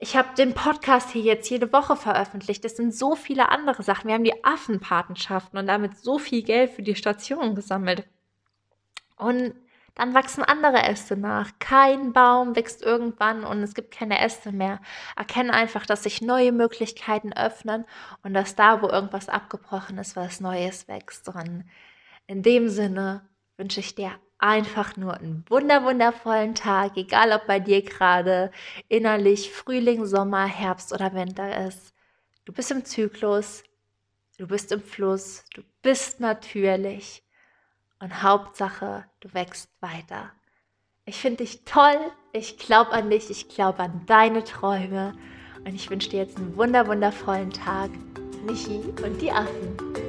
Ich 0.00 0.16
habe 0.16 0.34
den 0.36 0.54
Podcast 0.54 1.10
hier 1.10 1.22
jetzt 1.22 1.48
jede 1.48 1.72
Woche 1.72 1.96
veröffentlicht. 1.96 2.64
Es 2.64 2.76
sind 2.76 2.94
so 2.94 3.14
viele 3.14 3.48
andere 3.48 3.82
Sachen. 3.82 4.08
Wir 4.08 4.14
haben 4.14 4.24
die 4.24 4.44
Affenpatenschaften 4.44 5.58
und 5.58 5.66
damit 5.66 5.96
so 5.96 6.18
viel 6.18 6.42
Geld 6.42 6.72
für 6.72 6.82
die 6.82 6.96
Station 6.96 7.54
gesammelt. 7.54 8.06
Und 9.16 9.54
dann 9.94 10.12
wachsen 10.12 10.42
andere 10.42 10.82
Äste 10.82 11.16
nach. 11.16 11.52
Kein 11.60 12.12
Baum 12.12 12.56
wächst 12.56 12.82
irgendwann 12.82 13.44
und 13.44 13.62
es 13.62 13.74
gibt 13.74 13.92
keine 13.92 14.20
Äste 14.20 14.50
mehr. 14.50 14.80
Erkenne 15.16 15.52
einfach, 15.52 15.86
dass 15.86 16.02
sich 16.02 16.20
neue 16.20 16.50
Möglichkeiten 16.50 17.32
öffnen 17.32 17.84
und 18.24 18.34
dass 18.34 18.56
da, 18.56 18.82
wo 18.82 18.88
irgendwas 18.88 19.28
abgebrochen 19.28 19.98
ist, 19.98 20.16
was 20.16 20.40
Neues 20.40 20.88
wächst. 20.88 21.28
Und 21.28 21.64
in 22.26 22.42
dem 22.42 22.68
Sinne 22.68 23.28
wünsche 23.56 23.78
ich 23.78 23.94
dir 23.94 24.10
einfach 24.44 24.98
nur 24.98 25.14
einen 25.14 25.42
wunder 25.48 25.84
wundervollen 25.84 26.54
Tag, 26.54 26.98
egal 26.98 27.32
ob 27.32 27.46
bei 27.46 27.60
dir 27.60 27.80
gerade 27.80 28.50
innerlich 28.88 29.50
Frühling, 29.50 30.04
Sommer, 30.04 30.44
Herbst 30.44 30.92
oder 30.92 31.14
Winter 31.14 31.66
ist. 31.66 31.94
Du 32.44 32.52
bist 32.52 32.70
im 32.70 32.84
Zyklus, 32.84 33.64
du 34.36 34.46
bist 34.46 34.70
im 34.70 34.82
Fluss, 34.82 35.46
du 35.54 35.62
bist 35.80 36.20
natürlich 36.20 37.22
und 38.00 38.22
Hauptsache, 38.22 39.06
du 39.20 39.32
wächst 39.32 39.70
weiter. 39.80 40.30
Ich 41.06 41.16
finde 41.16 41.38
dich 41.38 41.64
toll, 41.64 41.96
ich 42.32 42.58
glaube 42.58 42.90
an 42.90 43.08
dich, 43.08 43.30
ich 43.30 43.48
glaube 43.48 43.78
an 43.78 44.02
deine 44.04 44.44
Träume 44.44 45.14
und 45.64 45.74
ich 45.74 45.88
wünsche 45.88 46.10
dir 46.10 46.18
jetzt 46.18 46.36
einen 46.36 46.54
wunder 46.54 46.86
wundervollen 46.86 47.50
Tag. 47.50 47.90
Michi 48.46 48.80
und 49.02 49.22
die 49.22 49.32
Affen. 49.32 50.03